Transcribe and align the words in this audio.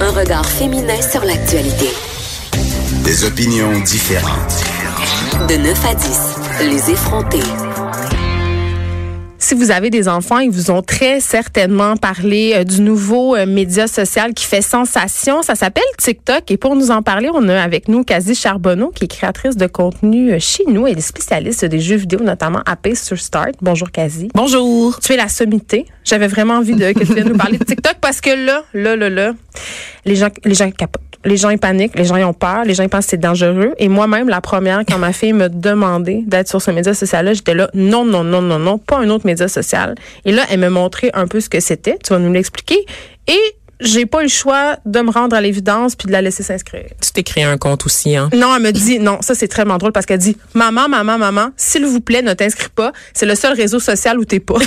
Un 0.00 0.10
regard 0.10 0.46
féminin 0.46 1.00
sur 1.00 1.24
l'actualité. 1.24 1.88
Des 3.04 3.24
opinions 3.24 3.78
différentes. 3.80 4.64
De 5.48 5.56
9 5.56 5.84
à 5.86 5.94
10, 5.94 6.20
les 6.68 6.90
effrontés. 6.90 7.63
Si 9.44 9.54
vous 9.54 9.70
avez 9.70 9.90
des 9.90 10.08
enfants, 10.08 10.38
ils 10.38 10.50
vous 10.50 10.70
ont 10.70 10.80
très 10.80 11.20
certainement 11.20 11.98
parlé 11.98 12.54
euh, 12.54 12.64
du 12.64 12.80
nouveau 12.80 13.36
euh, 13.36 13.44
média 13.44 13.86
social 13.86 14.32
qui 14.32 14.46
fait 14.46 14.62
sensation. 14.62 15.42
Ça 15.42 15.54
s'appelle 15.54 15.84
TikTok. 15.98 16.50
Et 16.50 16.56
pour 16.56 16.74
nous 16.76 16.90
en 16.90 17.02
parler, 17.02 17.28
on 17.30 17.46
a 17.50 17.60
avec 17.60 17.88
nous 17.88 18.04
Kazi 18.04 18.34
Charbonneau, 18.34 18.88
qui 18.88 19.04
est 19.04 19.08
créatrice 19.08 19.58
de 19.58 19.66
contenu 19.66 20.32
euh, 20.32 20.38
chez 20.40 20.64
nous. 20.66 20.86
Elle 20.86 20.96
est 20.96 21.02
spécialiste 21.02 21.66
des 21.66 21.78
jeux 21.78 21.96
vidéo, 21.96 22.20
notamment 22.20 22.62
à 22.64 22.74
Pace 22.74 23.04
sur 23.04 23.18
Start. 23.18 23.56
Bonjour 23.60 23.90
Kazi. 23.90 24.30
Bonjour. 24.32 24.98
Tu 25.00 25.12
es 25.12 25.16
la 25.18 25.28
sommité. 25.28 25.84
J'avais 26.04 26.26
vraiment 26.26 26.54
envie 26.54 26.74
de 26.74 26.92
que 26.92 27.04
tu 27.04 27.12
viennes 27.12 27.28
nous 27.28 27.36
parler 27.36 27.58
de 27.58 27.64
TikTok 27.64 27.96
parce 28.00 28.22
que 28.22 28.30
là, 28.30 28.62
là, 28.72 28.96
là, 28.96 29.10
là, 29.10 29.34
les 30.06 30.16
gens, 30.16 30.30
les 30.46 30.54
gens 30.54 30.70
capotent 30.70 31.03
les 31.24 31.36
gens 31.36 31.50
ils 31.50 31.58
paniquent, 31.58 31.96
les 31.96 32.04
gens 32.04 32.16
ils 32.16 32.24
ont 32.24 32.32
peur, 32.32 32.64
les 32.64 32.74
gens 32.74 32.82
ils 32.82 32.88
pensent 32.88 33.04
que 33.04 33.10
c'est 33.10 33.16
dangereux. 33.16 33.74
Et 33.78 33.88
moi-même, 33.88 34.28
la 34.28 34.40
première, 34.40 34.82
quand 34.86 34.98
ma 34.98 35.12
fille 35.12 35.32
me 35.32 35.48
demandait 35.48 36.22
d'être 36.26 36.48
sur 36.48 36.60
ce 36.60 36.70
média 36.70 36.94
social-là, 36.94 37.34
j'étais 37.34 37.54
là, 37.54 37.70
non, 37.74 38.04
non, 38.04 38.24
non, 38.24 38.42
non, 38.42 38.58
non, 38.58 38.78
pas 38.78 38.98
un 38.98 39.08
autre 39.10 39.26
média 39.26 39.48
social. 39.48 39.94
Et 40.24 40.32
là, 40.32 40.42
elle 40.50 40.60
me 40.60 40.68
montrait 40.68 41.10
un 41.14 41.26
peu 41.26 41.40
ce 41.40 41.48
que 41.48 41.60
c'était. 41.60 41.98
Tu 42.04 42.12
vas 42.12 42.18
nous 42.18 42.32
l'expliquer. 42.32 42.84
Et 43.26 43.40
j'ai 43.80 44.06
pas 44.06 44.20
eu 44.20 44.24
le 44.24 44.28
choix 44.28 44.76
de 44.86 45.00
me 45.00 45.10
rendre 45.10 45.36
à 45.36 45.40
l'évidence 45.40 45.96
puis 45.96 46.06
de 46.06 46.12
la 46.12 46.22
laisser 46.22 46.42
s'inscrire. 46.42 46.86
Tu 47.00 47.10
t'es 47.12 47.22
créé 47.22 47.44
un 47.44 47.58
compte 47.58 47.86
aussi, 47.86 48.16
hein? 48.16 48.30
Non, 48.34 48.54
elle 48.54 48.62
me 48.62 48.70
dit, 48.70 48.98
non, 48.98 49.18
ça 49.20 49.34
c'est 49.34 49.48
très 49.48 49.64
drôle 49.64 49.92
parce 49.92 50.06
qu'elle 50.06 50.18
dit, 50.18 50.36
maman, 50.54 50.88
maman, 50.88 51.18
maman, 51.18 51.48
s'il 51.56 51.84
vous 51.84 52.00
plaît, 52.00 52.22
ne 52.22 52.34
t'inscris 52.34 52.70
pas. 52.74 52.92
C'est 53.12 53.26
le 53.26 53.34
seul 53.34 53.54
réseau 53.54 53.80
social 53.80 54.18
où 54.18 54.24
t'es 54.24 54.40
pas. 54.40 54.58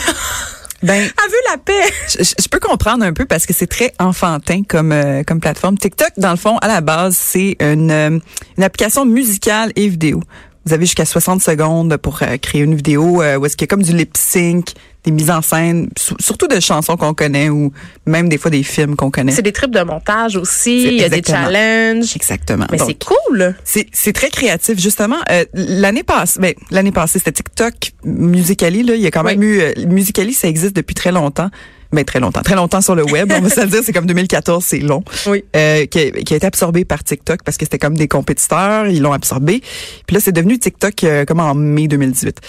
Ben, 0.83 0.93
Elle 1.25 1.31
veut 1.31 1.51
la 1.51 1.57
paix. 1.57 1.93
je, 2.09 2.23
je 2.23 2.47
peux 2.49 2.59
comprendre 2.59 3.03
un 3.03 3.13
peu 3.13 3.25
parce 3.25 3.45
que 3.45 3.53
c'est 3.53 3.67
très 3.67 3.93
enfantin 3.99 4.61
comme 4.67 4.91
euh, 4.91 5.23
comme 5.23 5.39
plateforme. 5.39 5.77
TikTok, 5.77 6.11
dans 6.17 6.31
le 6.31 6.37
fond, 6.37 6.57
à 6.57 6.67
la 6.67 6.81
base, 6.81 7.15
c'est 7.17 7.57
une, 7.59 7.91
euh, 7.91 8.19
une 8.57 8.63
application 8.63 9.05
musicale 9.05 9.71
et 9.75 9.87
vidéo. 9.87 10.21
Vous 10.65 10.73
avez 10.73 10.85
jusqu'à 10.85 11.05
60 11.05 11.41
secondes 11.41 11.95
pour 11.95 12.19
euh, 12.21 12.35
créer 12.37 12.61
une 12.61 12.75
vidéo 12.75 13.21
euh, 13.21 13.37
où 13.37 13.45
est-ce 13.45 13.55
qu'il 13.55 13.63
y 13.65 13.69
a 13.69 13.73
comme 13.73 13.83
du 13.83 13.93
lip 13.93 14.17
sync, 14.17 14.73
des 15.07 15.11
mises 15.11 15.31
en 15.31 15.41
scène, 15.41 15.89
sur- 15.97 16.17
surtout 16.19 16.47
de 16.47 16.59
chansons 16.59 16.97
qu'on 16.97 17.13
connaît 17.13 17.49
ou 17.49 17.71
même 18.05 18.27
des 18.27 18.37
fois 18.37 18.51
des 18.51 18.63
films 18.63 18.95
qu'on 18.97 19.09
connaît. 19.09 19.31
C'est 19.31 19.41
des 19.41 19.53
trips 19.53 19.71
de 19.71 19.81
montage 19.81 20.35
aussi. 20.35 20.83
Il 20.83 20.93
y 20.93 21.03
a 21.03 21.09
des 21.09 21.23
challenges. 21.23 22.13
Exactement. 22.15 22.65
Mais 22.71 22.77
c'est 22.77 22.97
cool. 23.03 23.55
C'est 23.63 24.13
très 24.13 24.29
créatif 24.29 24.79
justement. 24.79 25.15
Euh, 25.31 25.45
l'année 25.53 26.03
passée, 26.03 26.39
ben, 26.41 26.53
l'année 26.71 26.91
passée 26.91 27.19
c'était 27.19 27.31
TikTok, 27.31 27.73
Musically 28.03 28.83
là, 28.83 28.95
il 28.95 29.01
y 29.01 29.07
a 29.07 29.11
quand 29.11 29.23
même 29.23 29.41
eu 29.41 29.61
euh, 29.61 29.71
Musically, 29.87 30.33
ça 30.33 30.47
existe 30.49 30.75
depuis 30.75 30.93
très 30.93 31.11
longtemps. 31.11 31.49
Ben 31.91 32.03
très 32.03 32.19
longtemps, 32.19 32.41
très 32.41 32.55
longtemps 32.55 32.81
sur 32.81 32.95
le 32.95 33.03
web, 33.03 33.31
on 33.35 33.41
va 33.41 33.49
se 33.49 33.61
le 33.61 33.67
dire, 33.67 33.81
c'est 33.83 33.93
comme 33.93 34.05
2014, 34.05 34.63
c'est 34.63 34.79
long. 34.79 35.03
Oui. 35.25 35.43
Euh, 35.55 35.85
qui, 35.85 35.99
a, 35.99 36.11
qui 36.11 36.33
a 36.33 36.37
été 36.37 36.45
absorbé 36.45 36.85
par 36.85 37.03
TikTok 37.03 37.43
parce 37.43 37.57
que 37.57 37.65
c'était 37.65 37.79
comme 37.79 37.95
des 37.95 38.07
compétiteurs, 38.07 38.87
ils 38.87 39.01
l'ont 39.01 39.13
absorbé. 39.13 39.61
Puis 40.05 40.13
là, 40.13 40.19
c'est 40.19 40.31
devenu 40.31 40.59
TikTok 40.59 41.03
euh, 41.03 41.25
comme 41.25 41.39
en 41.39 41.55
mai 41.55 41.87
2018. 41.87 42.41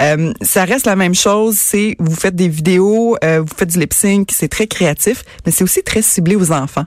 Euh, 0.00 0.32
ça 0.42 0.64
reste 0.64 0.86
la 0.86 0.96
même 0.96 1.14
chose, 1.14 1.56
c'est 1.56 1.96
vous 1.98 2.14
faites 2.14 2.36
des 2.36 2.48
vidéos, 2.48 3.16
euh, 3.24 3.40
vous 3.40 3.54
faites 3.56 3.70
du 3.70 3.78
lip 3.78 3.94
sync, 3.94 4.30
c'est 4.32 4.48
très 4.48 4.66
créatif, 4.66 5.24
mais 5.44 5.52
c'est 5.52 5.64
aussi 5.64 5.82
très 5.82 6.02
ciblé 6.02 6.36
aux 6.36 6.52
enfants. 6.52 6.84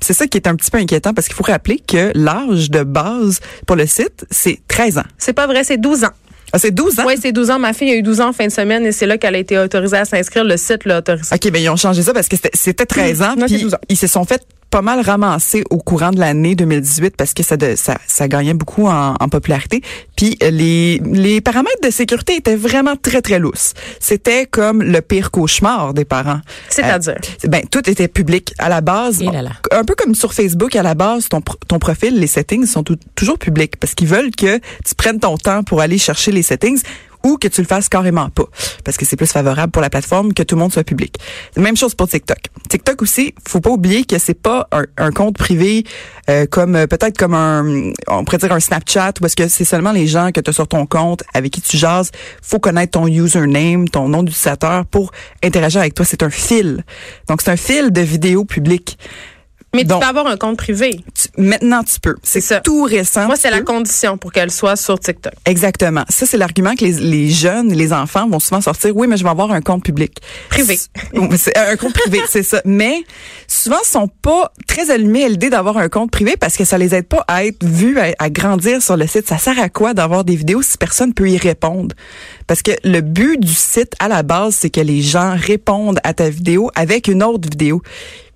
C'est 0.00 0.12
ça 0.12 0.26
qui 0.28 0.38
est 0.38 0.46
un 0.46 0.54
petit 0.54 0.70
peu 0.70 0.78
inquiétant 0.78 1.12
parce 1.12 1.26
qu'il 1.26 1.34
faut 1.36 1.44
rappeler 1.44 1.80
que 1.80 2.12
l'âge 2.14 2.70
de 2.70 2.84
base 2.84 3.40
pour 3.66 3.76
le 3.76 3.86
site, 3.86 4.26
c'est 4.30 4.60
13 4.68 4.98
ans. 4.98 5.04
C'est 5.18 5.32
pas 5.32 5.46
vrai, 5.46 5.64
c'est 5.64 5.78
12 5.78 6.04
ans. 6.04 6.12
Ah, 6.52 6.58
c'est 6.58 6.70
12 6.70 7.00
ans? 7.00 7.04
Oui, 7.06 7.14
c'est 7.20 7.32
12 7.32 7.50
ans. 7.50 7.58
Ma 7.58 7.72
fille 7.72 7.90
a 7.90 7.94
eu 7.94 8.02
12 8.02 8.20
ans 8.20 8.28
en 8.28 8.32
fin 8.32 8.46
de 8.46 8.52
semaine 8.52 8.84
et 8.84 8.92
c'est 8.92 9.06
là 9.06 9.16
qu'elle 9.18 9.34
a 9.34 9.38
été 9.38 9.58
autorisée 9.58 9.96
à 9.96 10.04
s'inscrire. 10.04 10.44
Le 10.44 10.56
site 10.56 10.84
l'a 10.84 10.98
autorisée. 10.98 11.34
OK, 11.34 11.50
ben 11.50 11.62
ils 11.62 11.68
ont 11.70 11.76
changé 11.76 12.02
ça 12.02 12.12
parce 12.12 12.28
que 12.28 12.36
c'était- 12.36 12.50
c'était 12.54 12.86
13 12.86 13.22
ans. 13.22 13.34
Non, 13.38 13.46
puis 13.46 13.58
12 13.58 13.74
ans. 13.74 13.78
ils 13.88 13.96
se 13.96 14.06
sont 14.06 14.24
fait 14.24 14.42
pas 14.72 14.80
mal 14.82 15.00
ramasser 15.02 15.64
au 15.70 15.76
courant 15.76 16.10
de 16.12 16.18
l'année 16.18 16.54
2018 16.54 17.14
parce 17.16 17.34
que 17.34 17.42
ça, 17.42 17.58
de- 17.58 17.76
ça, 17.76 17.98
ça 18.06 18.26
gagnait 18.26 18.54
beaucoup 18.54 18.86
en, 18.88 19.14
en 19.20 19.28
popularité. 19.28 19.82
Puis 20.16 20.38
euh, 20.42 20.50
les, 20.50 20.98
les 21.04 21.42
paramètres 21.42 21.82
de 21.84 21.90
sécurité 21.90 22.36
étaient 22.36 22.56
vraiment 22.56 22.96
très, 22.96 23.20
très 23.20 23.38
lousses. 23.38 23.74
C'était 24.00 24.46
comme 24.46 24.82
le 24.82 25.02
pire 25.02 25.30
cauchemar 25.30 25.92
des 25.92 26.06
parents. 26.06 26.40
C'est-à-dire? 26.70 27.16
Euh, 27.44 27.48
ben, 27.48 27.62
tout 27.70 27.88
était 27.88 28.08
public 28.08 28.54
à 28.58 28.70
la 28.70 28.80
base. 28.80 29.22
Là 29.22 29.42
là. 29.42 29.50
Un 29.72 29.84
peu 29.84 29.94
comme 29.94 30.14
sur 30.14 30.32
Facebook, 30.32 30.74
à 30.74 30.82
la 30.82 30.94
base, 30.94 31.28
ton, 31.28 31.42
ton 31.42 31.78
profil, 31.78 32.18
les 32.18 32.26
settings 32.26 32.64
sont 32.64 32.82
tou- 32.82 32.96
toujours 33.14 33.38
publics 33.38 33.76
parce 33.76 33.94
qu'ils 33.94 34.08
veulent 34.08 34.30
que 34.30 34.56
tu 34.58 34.94
prennes 34.96 35.20
ton 35.20 35.36
temps 35.36 35.62
pour 35.64 35.82
aller 35.82 35.98
chercher 35.98 36.32
les 36.32 36.42
settings 36.42 36.80
ou 37.24 37.36
que 37.36 37.48
tu 37.48 37.60
le 37.60 37.66
fasses 37.66 37.88
carrément 37.88 38.30
pas 38.30 38.44
parce 38.84 38.96
que 38.96 39.04
c'est 39.04 39.16
plus 39.16 39.30
favorable 39.30 39.70
pour 39.70 39.82
la 39.82 39.90
plateforme 39.90 40.34
que 40.34 40.42
tout 40.42 40.54
le 40.54 40.60
monde 40.60 40.72
soit 40.72 40.84
public. 40.84 41.16
Même 41.56 41.76
chose 41.76 41.94
pour 41.94 42.08
TikTok. 42.08 42.38
TikTok 42.68 43.02
aussi, 43.02 43.34
faut 43.46 43.60
pas 43.60 43.70
oublier 43.70 44.04
que 44.04 44.18
c'est 44.18 44.34
pas 44.34 44.68
un, 44.72 44.84
un 44.96 45.10
compte 45.10 45.36
privé 45.36 45.84
euh, 46.30 46.46
comme 46.46 46.76
euh, 46.76 46.86
peut-être 46.86 47.16
comme 47.16 47.34
un 47.34 47.92
on 48.08 48.24
pourrait 48.24 48.38
dire 48.38 48.52
un 48.52 48.60
Snapchat 48.60 49.14
ou 49.20 49.26
est-ce 49.26 49.36
que 49.36 49.48
c'est 49.48 49.64
seulement 49.64 49.92
les 49.92 50.06
gens 50.06 50.30
que 50.32 50.40
tu 50.40 50.50
as 50.50 50.52
sur 50.52 50.68
ton 50.68 50.86
compte 50.86 51.22
avec 51.34 51.52
qui 51.52 51.60
tu 51.60 51.76
jases, 51.76 52.10
faut 52.42 52.58
connaître 52.58 52.92
ton 52.92 53.06
username, 53.06 53.88
ton 53.88 54.08
nom 54.08 54.22
d'utilisateur 54.22 54.86
pour 54.86 55.12
interagir 55.42 55.80
avec 55.80 55.94
toi, 55.94 56.04
c'est 56.04 56.22
un 56.22 56.30
fil. 56.30 56.84
Donc 57.28 57.42
c'est 57.42 57.50
un 57.50 57.56
fil 57.56 57.92
de 57.92 58.00
vidéos 58.00 58.44
publiques. 58.44 58.98
Mais 59.74 59.84
Donc, 59.84 60.00
tu 60.00 60.04
peux 60.04 60.08
avoir 60.10 60.26
un 60.26 60.36
compte 60.36 60.58
privé. 60.58 61.00
tu- 61.14 61.28
maintenant 61.38 61.82
tu 61.82 61.98
peux. 61.98 62.16
C'est 62.22 62.42
ça. 62.42 62.60
tout 62.60 62.82
récent. 62.82 63.24
Moi, 63.26 63.36
c'est 63.36 63.50
la 63.50 63.62
condition 63.62 64.18
pour 64.18 64.30
qu'elle 64.30 64.50
soit 64.50 64.76
sur 64.76 64.98
TikTok. 65.00 65.32
Exactement. 65.46 66.04
Ça, 66.10 66.26
c'est 66.26 66.36
l'argument 66.36 66.74
que 66.74 66.84
les, 66.84 66.92
les 66.92 67.30
jeunes, 67.30 67.72
les 67.72 67.94
enfants 67.94 68.28
vont 68.28 68.38
souvent 68.38 68.60
sortir. 68.60 68.94
Oui, 68.94 69.06
mais 69.06 69.16
je 69.16 69.24
vais 69.24 69.30
avoir 69.30 69.50
un 69.50 69.62
compte 69.62 69.82
public. 69.82 70.18
Privé. 70.50 70.78
C'est 71.38 71.56
un 71.56 71.76
compte 71.76 71.94
privé, 71.94 72.20
c'est 72.28 72.42
ça. 72.42 72.60
Mais 72.66 73.02
souvent, 73.48 73.78
ils 73.82 73.88
sont 73.88 74.08
pas 74.08 74.52
très 74.66 74.90
allumés 74.90 75.24
à 75.24 75.28
l'idée 75.30 75.48
d'avoir 75.48 75.78
un 75.78 75.88
compte 75.88 76.10
privé 76.10 76.36
parce 76.38 76.58
que 76.58 76.66
ça 76.66 76.76
les 76.76 76.94
aide 76.94 77.06
pas 77.06 77.24
à 77.26 77.46
être 77.46 77.64
vus, 77.64 77.98
à, 77.98 78.12
à 78.18 78.28
grandir 78.28 78.82
sur 78.82 78.98
le 78.98 79.06
site. 79.06 79.26
Ça 79.26 79.38
sert 79.38 79.58
à 79.58 79.70
quoi 79.70 79.94
d'avoir 79.94 80.24
des 80.24 80.36
vidéos 80.36 80.60
si 80.60 80.76
personne 80.76 81.14
peut 81.14 81.30
y 81.30 81.38
répondre? 81.38 81.94
Parce 82.46 82.60
que 82.60 82.72
le 82.84 83.00
but 83.00 83.40
du 83.40 83.54
site, 83.54 83.94
à 84.00 84.08
la 84.08 84.22
base, 84.22 84.54
c'est 84.54 84.68
que 84.70 84.80
les 84.82 85.00
gens 85.00 85.34
répondent 85.34 85.98
à 86.04 86.12
ta 86.12 86.28
vidéo 86.28 86.70
avec 86.74 87.08
une 87.08 87.22
autre 87.22 87.48
vidéo. 87.48 87.80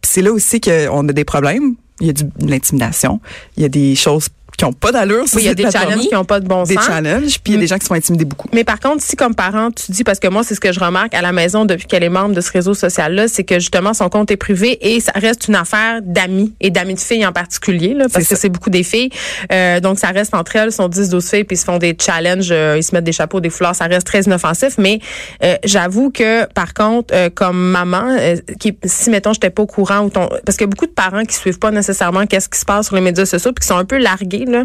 C'est 0.07 0.23
là 0.23 0.33
aussi 0.33 0.61
qu'on 0.61 1.09
a 1.09 1.13
des 1.13 1.25
problèmes. 1.25 1.75
Il 2.01 2.07
y 2.07 2.11
a 2.11 2.13
du, 2.13 2.25
de 2.25 2.47
l'intimidation. 2.47 3.21
Il 3.57 3.63
y 3.63 3.67
a 3.67 3.69
des 3.69 3.95
choses 3.95 4.29
qui 4.57 4.65
ont 4.65 4.73
pas 4.73 4.93
d'allure 4.93 5.25
Oui, 5.35 5.43
il 5.43 5.47
y 5.47 5.49
a 5.49 5.55
des 5.55 5.63
plateforme. 5.65 5.91
challenges 5.91 6.09
qui 6.09 6.15
n'ont 6.15 6.25
pas 6.25 6.41
de 6.41 6.47
bon 6.49 6.63
Des 6.65 6.75
sens. 6.75 6.87
challenges, 6.87 7.39
puis 7.43 7.53
il 7.53 7.55
y 7.55 7.57
a 7.57 7.61
des 7.61 7.67
gens 7.67 7.79
qui 7.79 7.87
sont 7.87 7.95
intimidés 7.95 8.25
beaucoup. 8.25 8.49
Mais 8.53 8.65
par 8.65 8.81
contre, 8.81 9.03
si 9.03 9.17
comme 9.17 9.35
parent, 9.35 9.71
tu 9.71 9.93
dis, 9.93 10.05
parce 10.05 10.19
que 10.19 10.29
moi, 10.29 10.43
c'est 10.45 10.55
ce 10.55 10.61
que 10.61 10.73
je 10.73 10.81
remarque 10.81 11.15
à 11.15 11.23
la 11.23 11.33
maison 11.33 11.65
depuis 11.65 11.87
qu'elle 11.87 12.03
est 12.05 12.09
membre 12.09 12.35
de 12.35 12.41
ce 12.41 12.51
réseau 12.51 12.75
social-là, 12.75 13.29
c'est 13.29 13.45
que 13.45 13.59
justement, 13.59 13.95
son 13.95 14.09
compte 14.09 14.31
est 14.31 14.37
privé 14.37 14.79
et 14.81 15.01
ça 15.01 15.13
reste 15.15 15.49
une 15.49 15.55
affaire 15.57 16.01
d'amis 16.03 16.55
et 16.61 16.71
d'amis 16.71 16.95
de 16.95 17.01
filles 17.01 17.27
en 17.27 17.33
particulier, 17.33 17.95
là, 17.95 18.07
parce 18.13 18.27
que 18.29 18.37
c'est 18.37 18.49
beaucoup 18.49 18.71
des 18.71 18.83
filles. 18.83 19.11
Euh, 19.53 19.81
donc, 19.81 19.99
ça 19.99 20.09
reste 20.09 20.35
entre 20.35 20.57
elles, 20.57 20.73
sont 20.73 20.89
10, 20.89 21.11
12 21.11 21.29
filles, 21.29 21.45
puis 21.45 21.57
ils 21.57 21.61
se 21.61 21.65
font 21.65 21.79
des 21.79 21.97
challenges, 22.01 22.49
euh, 22.51 22.77
ils 22.79 22.83
se 22.83 22.95
mettent 22.95 23.05
des 23.05 23.13
chapeaux, 23.13 23.41
des 23.41 23.51
foulards, 23.51 23.75
ça 23.77 23.85
reste 23.87 24.07
très 24.07 24.23
inoffensif. 24.23 24.77
Mais 24.79 25.01
euh, 25.45 25.57
j'avoue 25.65 26.11
que, 26.11 26.47
par 26.53 26.73
contre, 26.75 27.15
euh, 27.15 27.29
comme 27.35 27.59
maman, 27.71 28.17
euh, 28.19 28.37
qui, 28.59 28.77
si, 28.85 29.11
mettons, 29.11 29.33
j'étais 29.33 29.51
pas 29.51 29.63
au 29.63 29.67
courant, 29.67 30.01
ou 30.01 30.11
ton, 30.11 30.29
parce 30.45 30.57
qu'il 30.57 30.67
y 30.67 30.69
a 30.69 30.71
beaucoup 30.71 30.87
de 30.87 30.93
parents 30.93 31.25
qui 31.25 31.35
suivent 31.35 31.59
pas 31.59 31.71
nécessairement 31.71 32.27
qu'est-ce 32.27 32.49
qui 32.49 32.59
se 32.59 32.65
passe 32.65 32.87
sur 32.87 32.95
les 32.97 33.03
médias 33.03 33.27
sociaux, 33.27 33.53
puis 33.53 33.63
qui 33.63 33.69
sont 33.69 33.77
un 33.77 33.85
peu 33.85 33.99
largués, 33.99 34.46
là. 34.51 34.65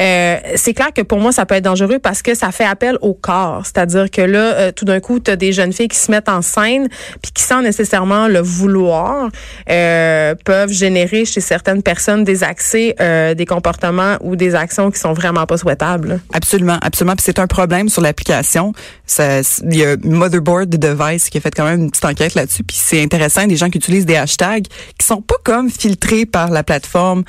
Euh, 0.00 0.36
c'est 0.56 0.74
clair 0.74 0.92
que 0.94 1.02
pour 1.02 1.18
moi, 1.18 1.32
ça 1.32 1.46
peut 1.46 1.54
être 1.54 1.64
dangereux 1.64 1.98
parce 1.98 2.22
que 2.22 2.34
ça 2.34 2.52
fait 2.52 2.64
appel 2.64 2.98
au 3.00 3.14
corps. 3.14 3.62
C'est-à-dire 3.64 4.10
que 4.10 4.20
là, 4.20 4.38
euh, 4.38 4.72
tout 4.72 4.84
d'un 4.84 5.00
coup, 5.00 5.20
tu 5.20 5.30
as 5.30 5.36
des 5.36 5.52
jeunes 5.52 5.72
filles 5.72 5.88
qui 5.88 5.98
se 5.98 6.10
mettent 6.10 6.28
en 6.28 6.42
scène 6.42 6.88
puis 7.22 7.32
qui, 7.32 7.42
sans 7.42 7.62
nécessairement 7.62 8.28
le 8.28 8.40
vouloir, 8.40 9.30
euh, 9.70 10.34
peuvent 10.44 10.72
générer 10.72 11.24
chez 11.24 11.40
certaines 11.40 11.82
personnes 11.82 12.24
des 12.24 12.42
accès, 12.42 12.94
des 13.36 13.46
comportements 13.46 14.16
ou 14.20 14.36
des 14.36 14.54
actions 14.54 14.90
qui 14.90 14.98
sont 14.98 15.12
vraiment 15.12 15.46
pas 15.46 15.56
souhaitables. 15.56 16.20
Absolument, 16.32 16.78
absolument. 16.82 17.16
Puis 17.16 17.24
c'est 17.24 17.38
un 17.38 17.46
problème 17.46 17.88
sur 17.88 18.02
l'application. 18.02 18.72
Il 19.18 19.76
y 19.76 19.84
a 19.84 19.96
Motherboard 20.02 20.68
Device 20.68 21.30
qui 21.30 21.38
a 21.38 21.40
fait 21.40 21.54
quand 21.54 21.64
même 21.64 21.82
une 21.82 21.90
petite 21.90 22.04
enquête 22.04 22.34
là-dessus. 22.34 22.62
Puis 22.64 22.76
c'est 22.80 23.02
intéressant, 23.02 23.46
des 23.46 23.56
gens 23.56 23.70
qui 23.70 23.78
utilisent 23.78 24.06
des 24.06 24.16
hashtags 24.16 24.66
qui 24.98 25.06
sont 25.06 25.22
pas 25.22 25.36
comme 25.44 25.70
filtrés 25.70 26.26
par 26.26 26.50
la 26.50 26.62
plateforme. 26.62 27.24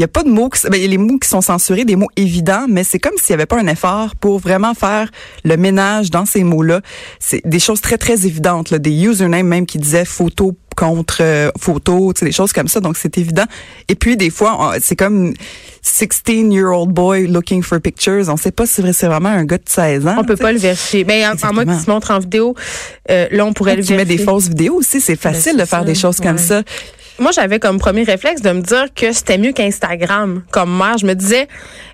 Il 0.00 0.04
y 0.04 0.04
a 0.04 0.08
pas 0.08 0.22
de 0.22 0.30
mots, 0.30 0.48
qui, 0.48 0.66
ben, 0.66 0.78
il 0.78 0.80
y 0.80 0.84
a 0.86 0.88
les 0.88 0.96
mots 0.96 1.18
qui 1.18 1.28
sont 1.28 1.42
censurés, 1.42 1.84
des 1.84 1.94
mots 1.94 2.08
évidents, 2.16 2.64
mais 2.66 2.84
c'est 2.84 2.98
comme 2.98 3.12
s'il 3.18 3.32
y 3.32 3.34
avait 3.34 3.44
pas 3.44 3.58
un 3.60 3.66
effort 3.66 4.16
pour 4.16 4.38
vraiment 4.38 4.72
faire 4.72 5.10
le 5.44 5.58
ménage 5.58 6.10
dans 6.10 6.24
ces 6.24 6.42
mots-là. 6.42 6.80
C'est 7.18 7.42
des 7.46 7.58
choses 7.58 7.82
très, 7.82 7.98
très 7.98 8.24
évidentes, 8.26 8.70
là, 8.70 8.78
des 8.78 8.92
usernames 8.92 9.46
même 9.46 9.66
qui 9.66 9.76
disaient 9.76 10.06
photo 10.06 10.56
contre 10.74 11.18
euh, 11.20 11.50
photo, 11.60 12.14
tu 12.14 12.20
sais, 12.20 12.24
des 12.24 12.32
choses 12.32 12.54
comme 12.54 12.68
ça. 12.68 12.80
Donc, 12.80 12.96
c'est 12.96 13.18
évident. 13.18 13.44
Et 13.88 13.94
puis, 13.94 14.16
des 14.16 14.30
fois, 14.30 14.72
c'est 14.80 14.96
comme 14.96 15.34
16-year-old 15.84 16.90
boy 16.92 17.26
looking 17.26 17.62
for 17.62 17.78
pictures. 17.78 18.24
On 18.28 18.38
sait 18.38 18.52
pas 18.52 18.64
si 18.64 18.82
c'est 18.94 19.06
vraiment 19.06 19.28
un 19.28 19.44
gars 19.44 19.58
de 19.58 19.64
16 19.66 20.06
ans. 20.06 20.14
On 20.18 20.24
peut 20.24 20.36
tu 20.36 20.42
pas 20.42 20.52
le 20.52 20.58
vérifier. 20.58 21.04
Ben, 21.04 21.34
en, 21.44 21.48
en 21.48 21.52
moi 21.52 21.66
qui 21.66 21.78
se 21.78 21.90
montre 21.90 22.10
en 22.10 22.20
vidéo, 22.20 22.54
euh, 23.10 23.26
là, 23.30 23.44
on 23.44 23.52
pourrait 23.52 23.76
le 23.76 23.84
Tu 23.84 23.92
mets 23.92 23.98
vérifier. 24.04 24.24
des 24.24 24.24
fausses 24.24 24.48
vidéos 24.48 24.76
aussi. 24.76 25.02
C'est 25.02 25.16
facile 25.20 25.52
Ben, 25.52 25.58
de 25.58 25.64
c'est 25.64 25.70
faire 25.70 25.84
des 25.84 25.94
choses 25.94 26.20
comme 26.20 26.38
ça. 26.38 26.62
Moi, 27.20 27.32
j'avais 27.32 27.60
comme 27.60 27.78
premier 27.78 28.02
réflexe 28.02 28.40
de 28.40 28.50
me 28.50 28.62
dire 28.62 28.86
que 28.94 29.12
c'était 29.12 29.36
mieux 29.36 29.52
qu'Instagram 29.52 30.42
comme 30.50 30.76
mère. 30.76 30.96
Je 30.96 31.04
me 31.04 31.14
disais, 31.14 31.48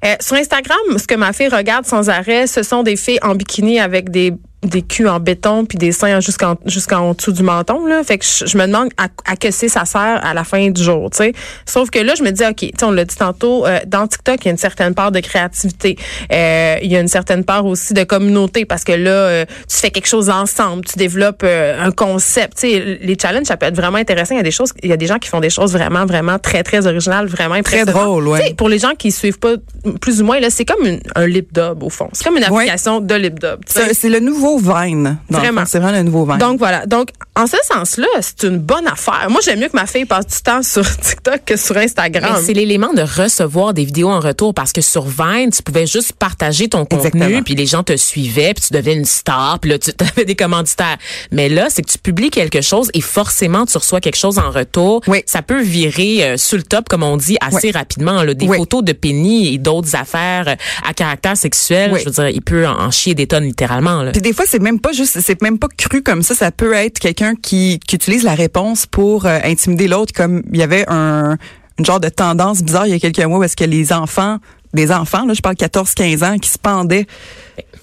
euh, 0.04 0.14
sur 0.20 0.36
Instagram, 0.36 0.78
ce 0.96 1.06
que 1.06 1.16
ma 1.16 1.32
fille 1.32 1.48
regarde 1.48 1.84
sans 1.84 2.08
arrêt, 2.08 2.46
ce 2.46 2.62
sont 2.62 2.84
des 2.84 2.96
filles 2.96 3.18
en 3.22 3.34
bikini 3.34 3.80
avec 3.80 4.10
des 4.10 4.32
des 4.62 4.82
culs 4.82 5.08
en 5.08 5.20
béton 5.20 5.64
puis 5.64 5.78
des 5.78 5.92
seins 5.92 6.20
jusqu'en 6.20 6.56
jusqu'en 6.66 7.12
dessous 7.12 7.32
du 7.32 7.42
menton 7.42 7.86
là. 7.86 8.02
Fait 8.02 8.18
que 8.18 8.24
je, 8.24 8.56
me 8.56 8.66
demande 8.66 8.88
à, 8.96 9.08
à 9.26 9.36
que 9.36 9.50
c'est 9.50 9.68
ça 9.68 9.84
sert 9.84 10.20
à 10.24 10.34
la 10.34 10.44
fin 10.44 10.70
du 10.70 10.82
jour 10.82 11.10
tu 11.10 11.18
sais. 11.18 11.32
Sauf 11.66 11.90
que 11.90 11.98
là 11.98 12.14
je 12.16 12.22
me 12.22 12.30
dis 12.30 12.42
ok 12.44 12.70
on 12.82 12.90
l'a 12.90 13.04
dit 13.04 13.16
tantôt 13.16 13.66
euh, 13.66 13.80
dans 13.86 14.06
TikTok 14.06 14.38
il 14.42 14.44
y 14.46 14.48
a 14.48 14.50
une 14.52 14.56
certaine 14.58 14.94
part 14.94 15.12
de 15.12 15.20
créativité. 15.20 15.96
Euh, 16.32 16.76
il 16.82 16.90
y 16.90 16.96
a 16.96 17.00
une 17.00 17.08
certaine 17.08 17.44
part 17.44 17.66
aussi 17.66 17.94
de 17.94 18.02
communauté 18.04 18.64
parce 18.64 18.84
que 18.84 18.92
là 18.92 19.10
euh, 19.10 19.44
tu 19.68 19.76
fais 19.76 19.90
quelque 19.90 20.08
chose 20.08 20.30
ensemble 20.30 20.84
tu 20.84 20.96
développes 20.96 21.44
un 21.44 21.90
concept. 21.90 22.58
Tu 22.58 22.72
sais 22.72 22.98
les 23.00 23.16
challenges 23.20 23.46
ça 23.46 23.56
peut 23.56 23.66
être 23.66 23.76
vraiment 23.76 23.98
intéressant. 23.98 24.34
Il 24.34 24.38
y 24.38 24.40
a 24.40 24.44
des 24.44 24.50
choses 24.50 24.72
il 24.82 24.90
y 24.90 24.92
a 24.92 24.96
des 24.96 25.06
gens 25.06 25.18
qui 25.18 25.28
font 25.28 25.40
des 25.40 25.50
choses 25.50 25.72
vraiment 25.72 26.06
vraiment 26.06 26.38
très 26.38 26.62
très 26.62 26.86
originales 26.86 27.26
vraiment 27.26 27.60
très 27.62 27.84
drôle 27.84 28.28
ouais. 28.28 28.54
pour 28.54 28.68
les 28.68 28.78
gens 28.78 28.94
qui 28.98 29.12
suivent 29.12 29.38
pas 29.38 29.54
plus 30.00 30.22
ou 30.22 30.24
moins 30.24 30.40
là 30.40 30.50
c'est 30.50 30.64
comme 30.64 30.98
un 31.14 31.26
lip 31.26 31.52
dub 31.52 31.82
au 31.82 31.90
fond. 31.90 32.08
C'est 32.12 32.24
comme 32.24 32.38
une 32.38 32.44
application 32.44 33.00
de 33.00 33.14
lip 33.14 33.38
dub 33.38 33.60
c'est 33.66 34.08
le 34.08 34.20
nouveau 34.20 34.45
Vine. 34.58 35.18
Vraiment. 35.28 35.64
C'est 35.66 35.78
vraiment 35.80 35.98
un 35.98 36.02
nouveau 36.04 36.24
Vine. 36.24 36.38
Donc 36.38 36.58
voilà. 36.58 36.86
Donc 36.86 37.08
en 37.36 37.46
ce 37.46 37.56
sens-là, 37.70 38.06
c'est 38.22 38.46
une 38.46 38.58
bonne 38.58 38.86
affaire. 38.86 39.26
Moi, 39.28 39.40
j'aime 39.44 39.60
mieux 39.60 39.68
que 39.68 39.76
ma 39.76 39.86
fille 39.86 40.06
passe 40.06 40.26
du 40.26 40.40
temps 40.42 40.62
sur 40.62 40.84
TikTok 41.00 41.44
que 41.44 41.56
sur 41.56 41.76
Instagram. 41.76 42.42
C'est 42.44 42.54
l'élément 42.54 42.94
de 42.94 43.02
recevoir 43.02 43.74
des 43.74 43.84
vidéos 43.84 44.08
en 44.08 44.20
retour 44.20 44.54
parce 44.54 44.72
que 44.72 44.80
sur 44.80 45.04
Vine, 45.04 45.50
tu 45.50 45.62
pouvais 45.62 45.86
juste 45.86 46.14
partager 46.14 46.68
ton 46.68 46.86
contenu, 46.86 47.42
puis 47.42 47.54
les 47.54 47.66
gens 47.66 47.82
te 47.82 47.94
suivaient, 47.96 48.54
puis 48.54 48.64
tu 48.68 48.72
devenais 48.72 48.94
une 48.94 49.04
star, 49.04 49.58
puis 49.60 49.70
là 49.70 49.78
tu 49.78 49.90
avais 50.12 50.24
des 50.24 50.34
commanditaires. 50.34 50.96
Mais 51.30 51.50
là, 51.50 51.66
c'est 51.68 51.82
que 51.82 51.90
tu 51.90 51.98
publies 51.98 52.30
quelque 52.30 52.62
chose 52.62 52.90
et 52.94 53.02
forcément 53.02 53.66
tu 53.66 53.76
reçois 53.76 54.00
quelque 54.00 54.16
chose 54.16 54.38
en 54.38 54.50
retour. 54.50 55.02
Oui. 55.06 55.22
Ça 55.26 55.42
peut 55.42 55.60
virer 55.60 56.24
euh, 56.24 56.36
sur 56.38 56.56
le 56.56 56.62
top, 56.62 56.88
comme 56.88 57.02
on 57.02 57.18
dit, 57.18 57.36
assez 57.40 57.70
rapidement. 57.70 58.22
Là, 58.22 58.32
des 58.32 58.46
photos 58.46 58.82
de 58.82 58.92
Penny 58.92 59.52
et 59.52 59.58
d'autres 59.58 59.94
affaires 59.94 60.48
euh, 60.48 60.54
à 60.88 60.94
caractère 60.94 61.36
sexuel. 61.36 61.92
Je 61.98 62.06
veux 62.06 62.10
dire, 62.10 62.28
il 62.30 62.42
peut 62.42 62.66
en, 62.66 62.90
chier 62.90 63.14
des 63.14 63.26
tonnes 63.26 63.44
littéralement. 63.44 64.02
Là. 64.02 64.12
Puis 64.12 64.22
des 64.22 64.32
fois, 64.32 64.46
c'est 64.48 64.62
même 64.62 64.80
pas 64.80 64.92
juste, 64.92 65.18
c'est 65.20 65.42
même 65.42 65.58
pas 65.58 65.68
cru 65.76 66.02
comme 66.02 66.22
ça. 66.22 66.34
Ça 66.34 66.50
peut 66.50 66.72
être 66.72 66.98
quelqu'un 66.98 67.25
qui, 67.34 67.80
qui 67.86 67.96
utilise 67.96 68.22
la 68.22 68.34
réponse 68.34 68.86
pour 68.86 69.26
euh, 69.26 69.38
intimider 69.44 69.88
l'autre, 69.88 70.12
comme 70.12 70.42
il 70.52 70.58
y 70.58 70.62
avait 70.62 70.84
un 70.88 71.36
une 71.78 71.84
genre 71.84 72.00
de 72.00 72.08
tendance 72.08 72.62
bizarre 72.62 72.86
il 72.86 72.92
y 72.92 72.94
a 72.94 72.98
quelques 72.98 73.22
mois 73.24 73.40
parce 73.40 73.54
que 73.54 73.64
les 73.64 73.92
enfants, 73.92 74.38
des 74.72 74.90
enfants, 74.92 75.24
là, 75.26 75.34
je 75.34 75.40
parle 75.40 75.56
14-15 75.56 76.24
ans, 76.24 76.38
qui 76.38 76.48
se 76.48 76.58
pendaient, 76.58 77.06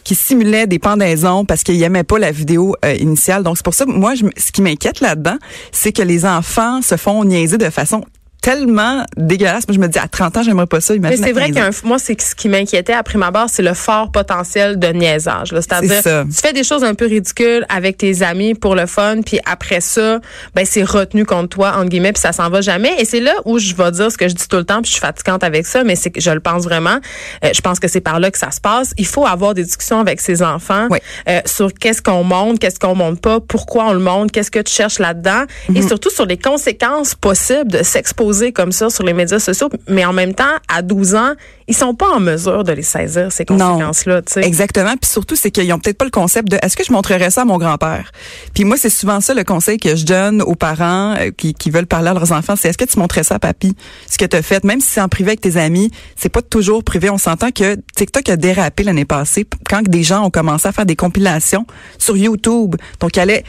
qui 0.03 0.15
simulaient 0.15 0.67
des 0.67 0.79
pendaisons 0.79 1.45
parce 1.45 1.63
qu'ils 1.63 1.81
aimaient 1.83 2.03
pas 2.03 2.19
la 2.19 2.31
vidéo 2.31 2.75
euh, 2.83 2.95
initiale. 2.95 3.43
Donc 3.43 3.57
c'est 3.57 3.63
pour 3.63 3.73
ça, 3.73 3.85
moi, 3.85 4.13
ce 4.15 4.51
qui 4.51 4.61
m'inquiète 4.61 4.99
là-dedans, 4.99 5.37
c'est 5.71 5.91
que 5.91 6.01
les 6.01 6.25
enfants 6.25 6.81
se 6.81 6.97
font 6.97 7.23
niaiser 7.23 7.57
de 7.57 7.69
façon 7.69 8.03
tellement 8.43 9.05
dégueulasse. 9.15 9.69
Moi, 9.69 9.75
je 9.75 9.79
me 9.79 9.87
dis, 9.87 9.97
à 9.97 10.09
30 10.09 10.37
ans, 10.37 10.43
j'aimerais 10.43 10.67
pas 10.67 10.81
ça. 10.81 10.93
Mais 10.99 11.15
c'est 11.15 11.31
vrai 11.31 11.49
que 11.49 11.87
moi, 11.87 11.97
c'est 11.97 12.19
ce 12.21 12.35
qui 12.35 12.49
m'inquiétait 12.49 12.91
à 12.91 13.01
prime 13.01 13.23
abord, 13.23 13.47
c'est 13.49 13.63
le 13.63 13.73
fort 13.73 14.11
potentiel 14.11 14.77
de 14.77 14.87
niaisage. 14.87 15.49
C'est-à-dire, 15.49 16.03
tu 16.03 16.41
fais 16.41 16.51
des 16.51 16.65
choses 16.65 16.83
un 16.83 16.93
peu 16.93 17.05
ridicules 17.05 17.65
avec 17.69 17.97
tes 17.97 18.21
amis 18.21 18.53
pour 18.53 18.75
le 18.75 18.85
fun, 18.85 19.21
puis 19.25 19.39
après 19.45 19.79
ça, 19.79 20.19
ben 20.55 20.65
c'est 20.65 20.83
retenu 20.83 21.25
contre 21.25 21.49
toi, 21.55 21.73
entre 21.77 21.87
guillemets, 21.87 22.11
puis 22.11 22.21
ça 22.21 22.33
s'en 22.33 22.49
va 22.49 22.59
jamais. 22.59 22.93
Et 22.99 23.05
c'est 23.05 23.21
là 23.21 23.33
où 23.45 23.59
je 23.59 23.73
vais 23.73 23.91
dire 23.91 24.11
ce 24.11 24.17
que 24.17 24.27
je 24.27 24.35
dis 24.35 24.47
tout 24.49 24.57
le 24.57 24.65
temps, 24.65 24.81
puis 24.81 24.89
je 24.89 24.95
suis 24.95 25.01
fatigante 25.01 25.43
avec 25.45 25.65
ça, 25.65 25.85
mais 25.85 25.95
c'est 25.95 26.11
que 26.11 26.19
je 26.19 26.31
le 26.31 26.41
pense 26.41 26.63
vraiment. 26.63 26.97
Euh, 27.45 27.49
je 27.55 27.61
pense 27.61 27.79
que 27.79 27.87
c'est 27.87 28.01
par 28.01 28.19
là 28.19 28.29
que 28.29 28.37
ça 28.37 28.51
se 28.51 28.59
passe. 28.59 28.93
Il 28.97 29.07
faut 29.07 29.25
avoir 29.25 29.53
des 29.53 29.63
discussions 29.63 30.01
avec 30.01 30.19
ses 30.19 30.43
enfants 30.43 30.89
euh, 31.29 31.39
sur 31.45 31.73
qu'est-ce 31.73 32.01
qu'on 32.01 32.25
montre, 32.25 32.59
qu'est-ce 32.59 32.79
qu'on 32.79 32.95
montre 32.95 33.21
pas, 33.21 33.39
pourquoi 33.39 33.85
on 33.85 33.93
le 33.93 33.99
montre, 33.99 34.33
qu'est-ce 34.33 34.51
que 34.51 34.59
tu 34.59 34.73
cherches 34.73 34.99
là-dedans, 34.99 35.43
et 35.69 35.79
mhm. 35.79 35.87
surtout 35.87 36.09
sur 36.09 36.25
les 36.25 36.37
conséquences 36.37 37.15
possibles 37.15 37.71
de 37.71 37.83
s'exposer 37.83 38.32
comme 38.51 38.71
ça 38.71 38.89
sur 38.89 39.03
les 39.03 39.13
médias 39.13 39.39
sociaux, 39.39 39.69
mais 39.87 40.05
en 40.05 40.13
même 40.13 40.33
temps, 40.33 40.43
à 40.67 40.81
12 40.81 41.15
ans, 41.15 41.33
ils 41.67 41.75
sont 41.75 41.95
pas 41.95 42.09
en 42.09 42.19
mesure 42.19 42.63
de 42.63 42.71
les 42.73 42.83
saisir, 42.83 43.31
ces 43.31 43.45
conséquences-là. 43.45 44.21
Exactement. 44.37 44.95
Puis 44.99 45.09
surtout, 45.09 45.35
c'est 45.35 45.51
qu'ils 45.51 45.71
ont 45.73 45.79
peut-être 45.79 45.97
pas 45.97 46.05
le 46.05 46.11
concept 46.11 46.49
de 46.49 46.57
est-ce 46.61 46.75
que 46.75 46.83
je 46.83 46.91
montrerais 46.91 47.29
ça 47.29 47.41
à 47.41 47.45
mon 47.45 47.57
grand-père? 47.57 48.11
Puis 48.53 48.63
moi, 48.63 48.77
c'est 48.77 48.89
souvent 48.89 49.21
ça 49.21 49.33
le 49.33 49.43
conseil 49.43 49.77
que 49.77 49.95
je 49.95 50.05
donne 50.05 50.41
aux 50.41 50.55
parents 50.55 51.15
euh, 51.17 51.31
qui, 51.35 51.53
qui, 51.53 51.69
veulent 51.69 51.87
parler 51.87 52.09
à 52.09 52.13
leurs 52.13 52.31
enfants, 52.31 52.55
c'est 52.55 52.69
est-ce 52.69 52.77
que 52.77 52.85
tu 52.85 52.99
montrais 52.99 53.23
ça 53.23 53.35
à 53.35 53.39
papy? 53.39 53.75
Ce 54.09 54.17
que 54.17 54.25
tu 54.25 54.35
as 54.35 54.41
fait, 54.41 54.63
même 54.63 54.81
si 54.81 54.87
c'est 54.87 55.01
en 55.01 55.09
privé 55.09 55.29
avec 55.29 55.41
tes 55.41 55.57
amis, 55.57 55.91
c'est 56.15 56.29
pas 56.29 56.41
toujours 56.41 56.83
privé. 56.83 57.09
On 57.09 57.17
s'entend 57.17 57.51
que 57.51 57.77
TikTok 57.95 58.29
a 58.29 58.35
dérapé 58.35 58.83
l'année 58.83 59.05
passée 59.05 59.45
quand 59.69 59.83
des 59.83 60.03
gens 60.03 60.25
ont 60.25 60.29
commencé 60.29 60.67
à 60.67 60.71
faire 60.71 60.85
des 60.85 60.95
compilations 60.95 61.65
sur 61.97 62.17
YouTube. 62.17 62.75
Donc, 62.99 63.15
il 63.15 63.19
allait 63.19 63.43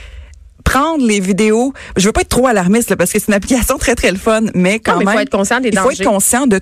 prendre 0.64 1.06
les 1.06 1.20
vidéos. 1.20 1.72
Je 1.96 2.06
veux 2.06 2.12
pas 2.12 2.22
être 2.22 2.28
trop 2.28 2.46
alarmiste 2.46 2.94
parce 2.96 3.12
que 3.12 3.18
c'est 3.18 3.28
une 3.28 3.34
application 3.34 3.78
très 3.78 3.94
très 3.94 4.10
le 4.10 4.18
fun, 4.18 4.42
mais 4.54 4.80
quand 4.80 4.98
même. 4.98 5.08
Il 5.08 5.12
faut 5.12 5.20
être 5.20 5.30
conscient 5.30 5.60
des 5.60 5.70
dangers. 5.70 5.88
Il 5.92 5.96
faut 5.96 6.02
être 6.02 6.08
conscient 6.08 6.46
de 6.46 6.60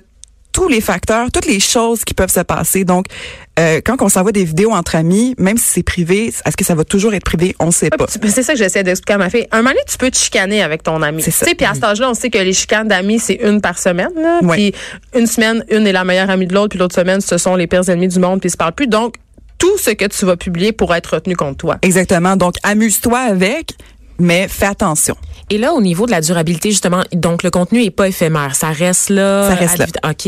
tous 0.53 0.67
les 0.67 0.81
facteurs, 0.81 1.31
toutes 1.31 1.47
les 1.47 1.59
choses 1.59 2.05
qui 2.05 2.13
peuvent 2.13 2.31
se 2.31 2.39
passer. 2.41 2.85
Donc, 2.85 3.07
euh, 3.59 3.81
quand 3.83 4.01
on 4.01 4.07
s'envoie 4.07 4.31
des 4.31 4.45
vidéos 4.45 4.71
entre 4.71 4.95
amis, 4.95 5.33
même 5.39 5.57
si 5.57 5.65
c'est 5.65 5.83
privé, 5.83 6.27
est-ce 6.27 6.55
que 6.55 6.63
ça 6.63 6.75
va 6.75 6.83
toujours 6.83 7.13
être 7.15 7.23
privé? 7.23 7.55
On 7.59 7.67
ne 7.67 7.71
sait 7.71 7.89
pas. 7.89 8.05
C'est 8.07 8.43
ça 8.43 8.53
que 8.53 8.59
j'essaie 8.59 8.83
d'expliquer 8.83 9.13
à 9.13 9.17
ma 9.17 9.29
fille. 9.29 9.47
Un 9.51 9.57
moment 9.57 9.71
donné, 9.71 9.81
tu 9.87 9.97
peux 9.97 10.11
te 10.11 10.17
chicaner 10.17 10.61
avec 10.61 10.83
ton 10.83 11.01
ami. 11.01 11.23
C'est 11.23 11.31
ça. 11.31 11.45
Puis 11.45 11.65
à 11.65 11.73
cet 11.73 11.83
âge-là, 11.83 12.11
on 12.11 12.13
sait 12.13 12.29
que 12.29 12.37
les 12.37 12.53
chicanes 12.53 12.87
d'amis, 12.87 13.19
c'est 13.19 13.39
une 13.43 13.61
par 13.61 13.79
semaine. 13.79 14.11
Puis 14.51 14.73
une 15.15 15.27
semaine, 15.27 15.65
une 15.71 15.87
est 15.87 15.91
la 15.91 16.03
meilleure 16.03 16.29
amie 16.29 16.45
de 16.45 16.53
l'autre, 16.53 16.69
puis 16.69 16.79
l'autre 16.79 16.95
semaine, 16.95 17.19
ce 17.19 17.37
sont 17.37 17.55
les 17.55 17.65
pires 17.65 17.89
ennemis 17.89 18.07
du 18.07 18.19
monde, 18.19 18.39
puis 18.39 18.47
ils 18.47 18.51
se 18.51 18.57
parlent 18.57 18.73
plus. 18.73 18.87
Donc, 18.87 19.15
tout 19.57 19.77
ce 19.77 19.91
que 19.91 20.05
tu 20.05 20.25
vas 20.25 20.35
publier 20.35 20.71
pourra 20.71 20.97
être 20.97 21.15
retenu 21.15 21.35
contre 21.35 21.57
toi. 21.57 21.77
Exactement. 21.81 22.35
Donc, 22.35 22.55
amuse-toi 22.63 23.17
avec, 23.17 23.75
mais 24.19 24.47
fais 24.47 24.65
attention. 24.65 25.15
Et 25.49 25.57
là, 25.57 25.73
au 25.73 25.81
niveau 25.81 26.05
de 26.05 26.11
la 26.11 26.21
durabilité, 26.21 26.71
justement, 26.71 27.03
donc 27.11 27.43
le 27.43 27.51
contenu 27.51 27.83
est 27.83 27.91
pas 27.91 28.07
éphémère, 28.07 28.55
ça 28.55 28.69
reste 28.69 29.09
là. 29.09 29.49
Ça 29.49 29.55
reste 29.55 29.77
là. 29.77 29.85
Ok. 30.09 30.27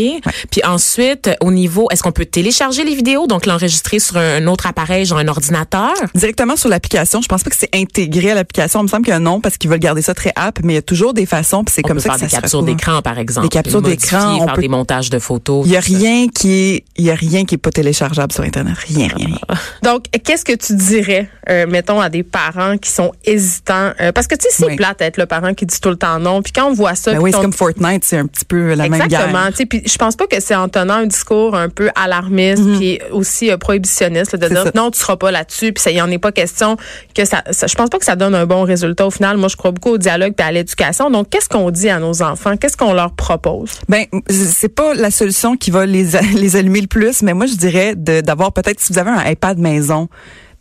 Puis 0.51 0.63
ensuite, 0.65 1.31
au 1.41 1.51
niveau, 1.51 1.87
est-ce 1.89 2.03
qu'on 2.03 2.11
peut 2.11 2.25
télécharger 2.25 2.83
les 2.83 2.95
vidéos, 2.95 3.25
donc 3.25 3.45
l'enregistrer 3.45 3.99
sur 3.99 4.17
un 4.17 4.45
autre 4.47 4.67
appareil, 4.67 5.05
genre 5.05 5.19
un 5.19 5.27
ordinateur? 5.27 5.93
Directement 6.13 6.55
sur 6.57 6.69
l'application. 6.69 7.21
Je 7.21 7.27
pense 7.27 7.43
pas 7.43 7.49
que 7.49 7.55
c'est 7.55 7.73
intégré 7.73 8.31
à 8.31 8.35
l'application. 8.35 8.81
Il 8.81 8.83
me 8.83 8.87
semble 8.87 9.05
que 9.05 9.17
non, 9.17 9.39
parce 9.39 9.57
qu'ils 9.57 9.69
veulent 9.69 9.79
garder 9.79 10.01
ça 10.01 10.13
très 10.13 10.33
app, 10.35 10.59
mais 10.63 10.73
il 10.73 10.75
y 10.75 10.79
a 10.79 10.83
toujours 10.83 11.13
des 11.13 11.25
façons. 11.25 11.63
Puis 11.63 11.73
c'est 11.75 11.81
comme 11.81 11.99
ça 11.99 12.11
faire 12.11 12.19
que 12.19 12.25
des 12.25 12.41
captures 12.41 12.63
d'écran, 12.63 13.01
par 13.01 13.17
exemple. 13.17 13.47
Des 13.47 13.49
captures 13.49 13.81
d'écran. 13.81 14.35
On 14.35 14.45
faire 14.45 14.53
peut... 14.55 14.61
des 14.61 14.67
montages 14.67 15.09
de 15.09 15.19
photos. 15.19 15.65
Il 15.65 15.71
y 15.71 15.77
a 15.77 15.79
rien 15.79 16.27
qui 16.27 16.51
est, 16.51 16.85
il 16.97 17.05
y 17.05 17.11
a 17.11 17.15
rien 17.15 17.45
qui 17.45 17.55
est 17.55 17.59
pas 17.59 17.71
téléchargeable 17.71 18.33
sur 18.33 18.43
Internet. 18.43 18.75
Rien, 18.87 19.07
rien. 19.15 19.35
Donc, 19.81 20.05
qu'est-ce 20.23 20.45
que 20.45 20.55
tu 20.55 20.75
dirais, 20.75 21.29
euh, 21.49 21.65
mettons, 21.67 22.01
à 22.01 22.09
des 22.09 22.23
parents 22.23 22.77
qui 22.77 22.91
sont 22.91 23.11
hésitants, 23.23 23.74
euh, 24.01 24.11
parce 24.11 24.27
que 24.27 24.35
tu 24.35 24.47
sais, 24.49 24.65
c'est 24.67 24.75
plate 24.75 24.99
d'être 24.99 25.17
le 25.17 25.25
parent 25.25 25.53
qui 25.53 25.65
dit 25.65 25.79
tout 25.79 25.89
le 25.89 25.95
temps 25.95 26.19
non. 26.19 26.41
Puis 26.41 26.53
quand 26.53 26.67
on 26.67 26.73
voit 26.73 26.95
ça, 26.95 27.13
ben 27.13 27.19
oui, 27.19 27.31
c'est 27.33 27.41
comme 27.41 27.53
Fortnite, 27.53 28.03
c'est 28.03 28.17
un 28.17 28.27
petit 28.27 28.45
peu 28.45 28.73
la 28.73 28.89
même 28.89 29.07
guerre. 29.07 29.25
Exactement. 29.27 29.67
Puis 29.69 29.83
je 29.85 29.97
pense 29.97 30.15
pas 30.15 30.27
que 30.27 30.39
c'est 30.39 30.55
en 30.55 30.69
tenant 30.69 30.95
un 30.95 31.05
discours 31.05 31.55
un 31.55 31.69
peu 31.69 31.89
alarmiste 31.95 32.63
mm 32.63 32.75
puis 32.75 32.99
aussi 33.11 33.51
euh, 33.51 33.57
prohibitionniste 33.57 34.35
de 34.35 34.47
dire 34.47 34.71
non, 34.75 34.91
tu 34.91 34.99
seras 34.99 35.15
pas 35.15 35.31
là-dessus. 35.31 35.71
Puis 35.71 35.81
ça 35.81 35.91
y 35.91 36.01
en 36.01 36.11
est 36.11 36.17
pas 36.17 36.31
question 36.31 36.77
que 37.15 37.23
ça, 37.23 37.43
Je 37.49 37.75
pense 37.75 37.89
pas 37.89 37.99
que 37.99 38.05
ça 38.05 38.15
donne 38.15 38.35
un 38.35 38.45
bon 38.45 38.63
résultat 38.63 39.05
au 39.05 39.11
final. 39.11 39.37
Moi, 39.37 39.47
je 39.47 39.55
crois 39.55 39.71
beaucoup 39.71 39.91
au 39.91 39.97
dialogue 39.97 40.33
et 40.37 40.41
à 40.41 40.51
l'éducation. 40.51 41.09
Donc, 41.09 41.29
qu'est-ce 41.29 41.47
qu'on 41.47 41.71
dit 41.71 41.89
à 41.89 41.99
nos 41.99 42.21
enfants? 42.21 42.57
Qu'est-ce 42.57 42.75
qu'on 42.75 42.93
leur 42.93 43.13
propose? 43.13 43.79
Ben, 43.87 44.05
c'est 44.29 44.73
pas 44.73 44.93
la 44.93 45.11
solution 45.11 45.55
qui 45.55 45.71
va 45.71 45.85
les 45.85 46.05
les 46.35 46.55
allumer 46.55 46.81
le 46.81 46.87
plus, 46.87 47.21
mais 47.21 47.33
moi 47.33 47.45
je 47.45 47.55
dirais 47.55 47.95
d'avoir 47.95 48.51
peut-être 48.53 48.79
si 48.79 48.93
vous 48.93 48.99
avez 48.99 49.11
un 49.11 49.29
iPad 49.29 49.57
maison 49.57 50.09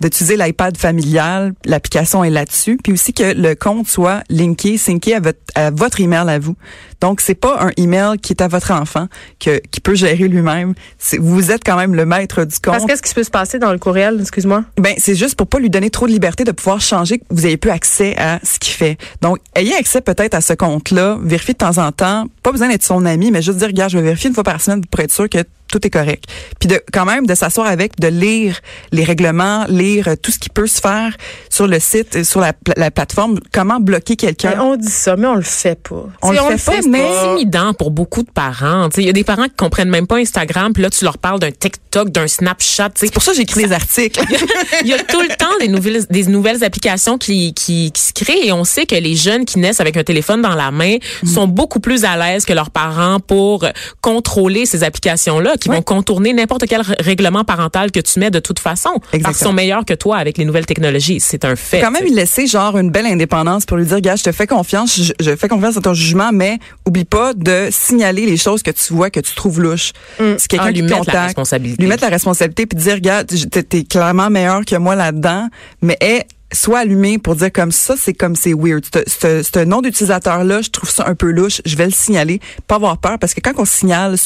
d'utiliser 0.00 0.36
l'iPad 0.36 0.76
familial, 0.76 1.52
l'application 1.64 2.24
est 2.24 2.30
là-dessus, 2.30 2.78
puis 2.82 2.92
aussi 2.92 3.12
que 3.12 3.34
le 3.34 3.54
compte 3.54 3.88
soit 3.88 4.22
linké, 4.28 4.76
synké 4.78 5.14
à 5.14 5.20
votre, 5.20 5.38
à 5.54 5.70
votre 5.70 6.00
email 6.00 6.28
à 6.28 6.38
vous. 6.38 6.56
Donc 7.00 7.20
c'est 7.20 7.34
pas 7.34 7.58
un 7.60 7.70
email 7.76 8.18
qui 8.18 8.32
est 8.32 8.42
à 8.42 8.48
votre 8.48 8.70
enfant 8.70 9.08
que 9.38 9.60
qui 9.70 9.80
peut 9.80 9.94
gérer 9.94 10.28
lui-même. 10.28 10.74
Vous 11.18 11.50
êtes 11.50 11.62
quand 11.64 11.76
même 11.76 11.94
le 11.94 12.06
maître 12.06 12.44
du 12.44 12.54
compte. 12.54 12.74
Parce 12.74 12.86
qu'est-ce 12.86 13.02
qui 13.02 13.12
peut 13.12 13.24
se 13.24 13.30
passer 13.30 13.58
dans 13.58 13.72
le 13.72 13.78
courriel, 13.78 14.18
excuse-moi 14.20 14.64
Ben 14.78 14.94
c'est 14.98 15.14
juste 15.14 15.36
pour 15.36 15.46
pas 15.46 15.58
lui 15.58 15.70
donner 15.70 15.90
trop 15.90 16.06
de 16.06 16.12
liberté 16.12 16.44
de 16.44 16.52
pouvoir 16.52 16.80
changer, 16.80 17.18
que 17.18 17.24
vous 17.30 17.46
ayez 17.46 17.56
plus 17.56 17.70
accès 17.70 18.16
à 18.16 18.40
ce 18.42 18.58
qu'il 18.58 18.72
fait. 18.72 18.96
Donc 19.20 19.38
ayez 19.54 19.74
accès 19.74 20.00
peut-être 20.00 20.34
à 20.34 20.40
ce 20.40 20.54
compte-là, 20.54 21.18
vérifiez 21.22 21.54
de 21.54 21.58
temps 21.58 21.78
en 21.78 21.92
temps, 21.92 22.26
pas 22.42 22.52
besoin 22.52 22.68
d'être 22.68 22.82
son 22.82 23.04
ami, 23.04 23.30
mais 23.30 23.42
juste 23.42 23.58
dire 23.58 23.68
regarde, 23.68 23.90
je 23.90 23.98
vais 23.98 24.04
vérifier 24.04 24.28
une 24.28 24.34
fois 24.34 24.44
par 24.44 24.60
semaine 24.60 24.84
pour 24.84 25.00
être 25.00 25.12
sûr 25.12 25.28
que 25.28 25.38
tout 25.74 25.84
est 25.84 25.90
correct. 25.90 26.24
Puis 26.60 26.68
de 26.68 26.80
quand 26.92 27.04
même 27.04 27.26
de 27.26 27.34
s'asseoir 27.34 27.66
avec, 27.66 27.98
de 27.98 28.06
lire 28.06 28.60
les 28.92 29.02
règlements, 29.02 29.64
lire 29.68 30.10
tout 30.22 30.30
ce 30.30 30.38
qui 30.38 30.48
peut 30.48 30.68
se 30.68 30.80
faire 30.80 31.16
sur 31.50 31.66
le 31.66 31.80
site, 31.80 32.22
sur 32.22 32.40
la, 32.40 32.52
la 32.76 32.92
plateforme. 32.92 33.40
Comment 33.52 33.80
bloquer 33.80 34.14
quelqu'un? 34.14 34.60
On 34.60 34.76
dit 34.76 34.86
ça, 34.86 35.16
mais 35.16 35.26
on 35.26 35.34
le 35.34 35.42
fait 35.42 35.80
pas. 35.82 36.06
On, 36.22 36.30
le, 36.30 36.38
fait 36.56 36.80
pas, 36.82 36.88
mais 36.88 36.98
c'est 36.98 37.28
intimidant 37.28 37.74
pour 37.74 37.90
beaucoup 37.90 38.22
de 38.22 38.30
parents. 38.30 38.88
Il 38.96 39.04
y 39.04 39.08
a 39.08 39.12
des 39.12 39.24
parents 39.24 39.44
qui 39.44 39.56
comprennent 39.56 39.90
même 39.90 40.06
pas 40.06 40.18
Instagram, 40.18 40.72
puis 40.72 40.82
là 40.84 40.90
tu 40.90 41.04
leur 41.04 41.18
parles 41.18 41.40
d'un 41.40 41.50
TikTok, 41.50 42.10
d'un 42.10 42.28
Snapchat. 42.28 42.90
C'est 42.94 43.12
pour 43.12 43.24
ça 43.24 43.32
que 43.32 43.38
j'écris 43.38 43.64
des 43.64 43.72
articles. 43.72 44.20
Il 44.82 44.88
y, 44.88 44.92
a 44.92 44.98
tout 44.98 45.20
le 45.20 45.34
temps 45.36 45.46
des 45.58 45.68
nouvelles 45.68 46.04
des 46.08 46.26
nouvelles 46.26 46.62
applications 46.62 47.18
qui, 47.18 47.52
qui, 47.54 47.90
qui 47.90 48.02
se 48.02 48.12
créent 48.12 48.46
et 48.46 48.52
on 48.52 48.64
sait 48.64 48.86
que 48.86 48.94
les 48.94 49.16
jeunes 49.16 49.44
qui 49.44 49.58
naissent 49.58 49.80
avec 49.80 49.96
un 49.96 50.04
téléphone 50.04 50.40
dans 50.40 50.54
la 50.54 50.70
main 50.70 50.96
mm. 51.22 51.26
sont 51.26 51.48
beaucoup 51.48 51.80
plus 51.80 52.04
à 52.04 52.16
l'aise 52.16 52.44
que 52.44 52.52
leurs 52.52 52.70
parents 52.70 53.18
pour 53.18 53.66
contrôler 54.00 54.66
ces 54.66 54.84
applications 54.84 55.40
qui 55.64 55.68
vont 55.70 55.82
contourner 55.82 56.32
n'importe 56.32 56.66
quel 56.66 56.82
règlement 57.00 57.44
parental 57.44 57.90
que 57.90 58.00
tu 58.00 58.20
mets 58.20 58.30
de 58.30 58.38
toute 58.38 58.58
façon. 58.58 58.90
Exactement. 58.90 59.22
Parce 59.22 59.38
qu'ils 59.38 59.46
sont 59.46 59.52
meilleurs 59.52 59.84
que 59.84 59.94
toi 59.94 60.16
avec 60.18 60.38
les 60.38 60.44
nouvelles 60.44 60.66
technologies. 60.66 61.20
C'est 61.20 61.44
un 61.44 61.56
fait. 61.56 61.80
Quand 61.80 61.90
même, 61.90 62.04
il 62.06 62.14
laisser 62.14 62.46
genre 62.46 62.78
une 62.78 62.90
belle 62.90 63.06
indépendance 63.06 63.64
pour 63.64 63.76
lui 63.76 63.86
dire, 63.86 64.00
gars, 64.00 64.16
je 64.16 64.24
te 64.24 64.32
fais 64.32 64.46
confiance, 64.46 65.00
je, 65.20 65.36
fais 65.36 65.48
confiance 65.48 65.76
à 65.76 65.80
ton 65.80 65.94
jugement, 65.94 66.30
mais 66.32 66.58
oublie 66.86 67.04
pas 67.04 67.32
de 67.34 67.68
signaler 67.70 68.26
les 68.26 68.36
choses 68.36 68.62
que 68.62 68.70
tu 68.70 68.92
vois, 68.92 69.10
que 69.10 69.20
tu 69.20 69.34
trouves 69.34 69.60
louches. 69.60 69.92
Mm. 70.20 70.38
Si 70.38 70.48
quelqu'un 70.48 70.66
ah, 70.66 70.70
lui 70.70 70.82
qui 70.82 70.92
contacte, 70.92 71.14
la 71.14 71.22
responsabilité. 71.24 71.82
lui 71.82 71.88
mettre 71.88 72.04
la 72.04 72.10
responsabilité 72.10 72.66
puis 72.66 72.78
dire, 72.78 73.00
gars, 73.00 73.24
t'es 73.24 73.84
clairement 73.84 74.30
meilleur 74.30 74.64
que 74.64 74.76
moi 74.76 74.94
là-dedans, 74.94 75.48
mais 75.82 75.96
est 76.00 76.26
soit 76.54 76.80
allumé 76.80 77.18
pour 77.18 77.36
dire 77.36 77.52
comme 77.52 77.72
ça, 77.72 77.94
c'est 77.98 78.14
comme 78.14 78.36
c'est 78.36 78.54
weird. 78.54 78.84
Ce 78.84 79.64
nom 79.64 79.82
d'utilisateur-là, 79.82 80.62
je 80.62 80.70
trouve 80.70 80.90
ça 80.90 81.04
un 81.06 81.14
peu 81.14 81.30
louche, 81.30 81.60
je 81.64 81.76
vais 81.76 81.86
le 81.86 81.92
signaler, 81.92 82.40
pas 82.66 82.76
avoir 82.76 82.98
peur, 82.98 83.18
parce 83.18 83.34
que 83.34 83.40
quand 83.40 83.52
on 83.58 83.64
signale 83.64 84.16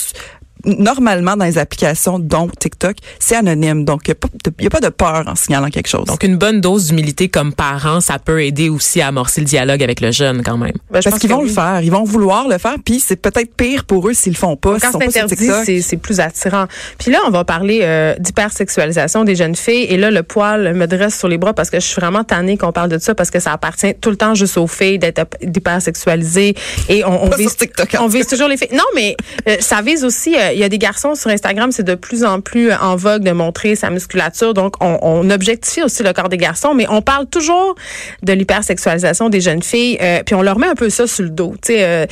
normalement 0.65 1.37
dans 1.37 1.45
les 1.45 1.59
applications, 1.59 2.19
dont 2.19 2.49
TikTok, 2.49 2.97
c'est 3.19 3.37
anonyme. 3.37 3.85
Donc, 3.85 4.09
il 4.09 4.15
n'y 4.61 4.67
a, 4.67 4.71
pas 4.71 4.81
de 4.81 4.89
peur 4.89 5.25
en 5.27 5.35
signalant 5.35 5.71
quelque 5.71 5.89
chose. 5.89 6.05
Donc, 6.07 6.23
une 6.23 6.37
bonne 6.37 6.61
dose 6.61 6.89
d'humilité 6.89 7.29
comme 7.29 7.53
parent, 7.53 8.01
ça 8.01 8.19
peut 8.19 8.43
aider 8.43 8.69
aussi 8.69 9.01
à 9.01 9.09
amorcer 9.09 9.41
le 9.41 9.47
dialogue 9.47 9.83
avec 9.83 10.01
le 10.01 10.11
jeune 10.11 10.43
quand 10.43 10.57
même. 10.57 10.73
Ben, 10.91 11.01
Parce 11.03 11.19
qu'ils 11.19 11.31
vont 11.31 11.43
le 11.43 11.49
faire. 11.49 11.81
Ils 11.83 11.91
vont 11.91 12.05
vouloir 12.05 12.49
le 12.49 12.59
faire. 12.59 12.77
Puis, 12.85 13.01
c'est 13.01 13.17
peut-être 13.17 13.55
pire 13.55 13.85
pour 13.85 14.09
eux 14.09 14.15
s'ils 14.15 14.33
le 14.33 14.39
font 14.39 14.57
pas. 14.57 14.79
Quand 14.81 14.99
c'est 14.99 15.21
interdit, 15.21 15.83
c'est 15.83 15.97
plus 15.97 16.21
attirant. 16.21 16.67
Puis 16.99 17.11
là, 17.11 17.19
on 17.27 17.31
va 17.31 17.45
parler 17.45 17.81
euh, 17.83 18.15
d'hypersexualisation 18.19 19.25
des 19.25 19.37
jeunes 19.37 19.57
filles. 19.57 19.85
Et 19.85 19.97
là, 19.97 20.11
le 20.11 20.23
poil 20.23 20.75
me 20.75 20.87
dresse 20.87 21.19
sur 21.19 21.29
les 21.29 21.39
bras 21.39 21.55
parce 21.55 21.71
que 21.71 21.81
je 21.81 21.87
suis 21.87 22.01
vraiment 22.01 22.25
tannée 22.25 22.57
qu'on 22.57 22.73
parle 22.73 22.89
de 22.89 22.99
ça 22.99 23.15
parce 23.15 23.31
que 23.31 23.41
ça 23.41 23.53
appartient 23.53 23.95
tout 24.01 24.11
le 24.11 24.17
temps 24.17 24.35
juste 24.35 24.59
aux 24.59 24.67
filles 24.67 24.99
d'être 24.99 25.27
hypersexualisées. 25.41 26.55
Et 26.89 27.05
on, 27.05 27.25
on, 27.25 27.31
vise, 27.31 27.57
on 28.01 28.09
vise 28.09 28.27
toujours 28.27 28.49
les 28.49 28.57
filles. 28.57 28.69
Non, 28.73 28.85
mais 28.95 29.17
euh, 29.49 29.57
ça 29.61 29.83
vise 29.83 30.05
aussi... 30.05 30.35
Euh, 30.35 30.48
il 30.53 30.59
y 30.59 30.65
a 30.65 30.69
des 30.69 30.79
garçons 30.79 31.15
sur 31.15 31.31
Instagram, 31.31 31.73
c'est 31.73 31.83
de 31.83 31.95
plus 31.95 32.25
en 32.25 32.41
plus 32.41 32.73
en 32.73 32.97
vogue 32.97 33.23
de 33.23 33.33
montrer 33.33 33.77
sa 33.77 33.91
musculature. 33.91 34.55
Donc, 34.55 34.75
on, 34.81 34.99
on 35.03 35.31
objectifie 35.31 35.83
aussi 35.83 36.03
le 36.03 36.13
corps 36.13 36.29
des 36.29 36.37
garçons, 36.37 36.75
mais 36.75 36.87
on 36.89 37.03
parle 37.03 37.27
toujours 37.27 37.75
de 38.23 38.33
l'hypersexualisation 38.33 39.29
des 39.29 39.41
jeunes 39.41 39.63
filles, 39.63 39.99
euh, 40.01 40.23
puis 40.25 40.35
on 40.35 40.43
leur 40.43 40.59
met 40.59 40.67
un 40.67 40.75
peu 40.75 40.91
ça 40.91 41.07
sur 41.07 41.25
le 41.25 41.31
dos, 41.31 41.55
tu 41.63 41.75
sais, 41.75 41.85
euh, 41.85 42.07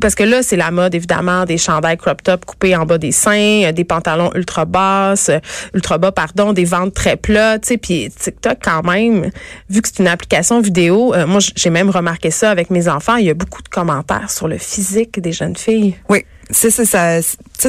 parce 0.00 0.14
que 0.14 0.22
là, 0.22 0.42
c'est 0.42 0.56
la 0.56 0.70
mode 0.70 0.94
évidemment 0.94 1.44
des 1.44 1.58
chandails 1.58 1.96
crop 1.96 2.22
top 2.22 2.44
coupés 2.44 2.76
en 2.76 2.86
bas 2.86 2.98
des 2.98 3.12
seins, 3.12 3.64
euh, 3.64 3.72
des 3.72 3.84
pantalons 3.84 4.30
ultra 4.34 4.64
basses, 4.64 5.30
ultra 5.74 5.98
bas 5.98 6.12
pardon, 6.12 6.52
des 6.52 6.64
ventres 6.64 6.94
très 6.94 7.16
plats, 7.16 7.58
tu 7.58 7.68
sais, 7.68 7.76
puis 7.76 8.10
TikTok 8.10 8.58
quand 8.62 8.82
même, 8.82 9.30
vu 9.68 9.82
que 9.82 9.88
c'est 9.88 10.00
une 10.00 10.08
application 10.08 10.60
vidéo, 10.60 11.14
moi 11.26 11.40
j'ai 11.56 11.70
même 11.70 11.90
remarqué 11.90 12.30
ça 12.30 12.50
avec 12.50 12.70
mes 12.70 12.88
enfants, 12.88 13.16
il 13.16 13.26
y 13.26 13.30
a 13.30 13.34
beaucoup 13.34 13.62
de 13.62 13.68
commentaires 13.68 14.30
sur 14.30 14.48
le 14.48 14.58
physique 14.58 15.20
des 15.20 15.32
jeunes 15.32 15.56
filles. 15.56 15.96
Oui. 16.08 16.24
C'est 16.52 16.70
ça, 16.70 16.84
ça, 16.84 17.20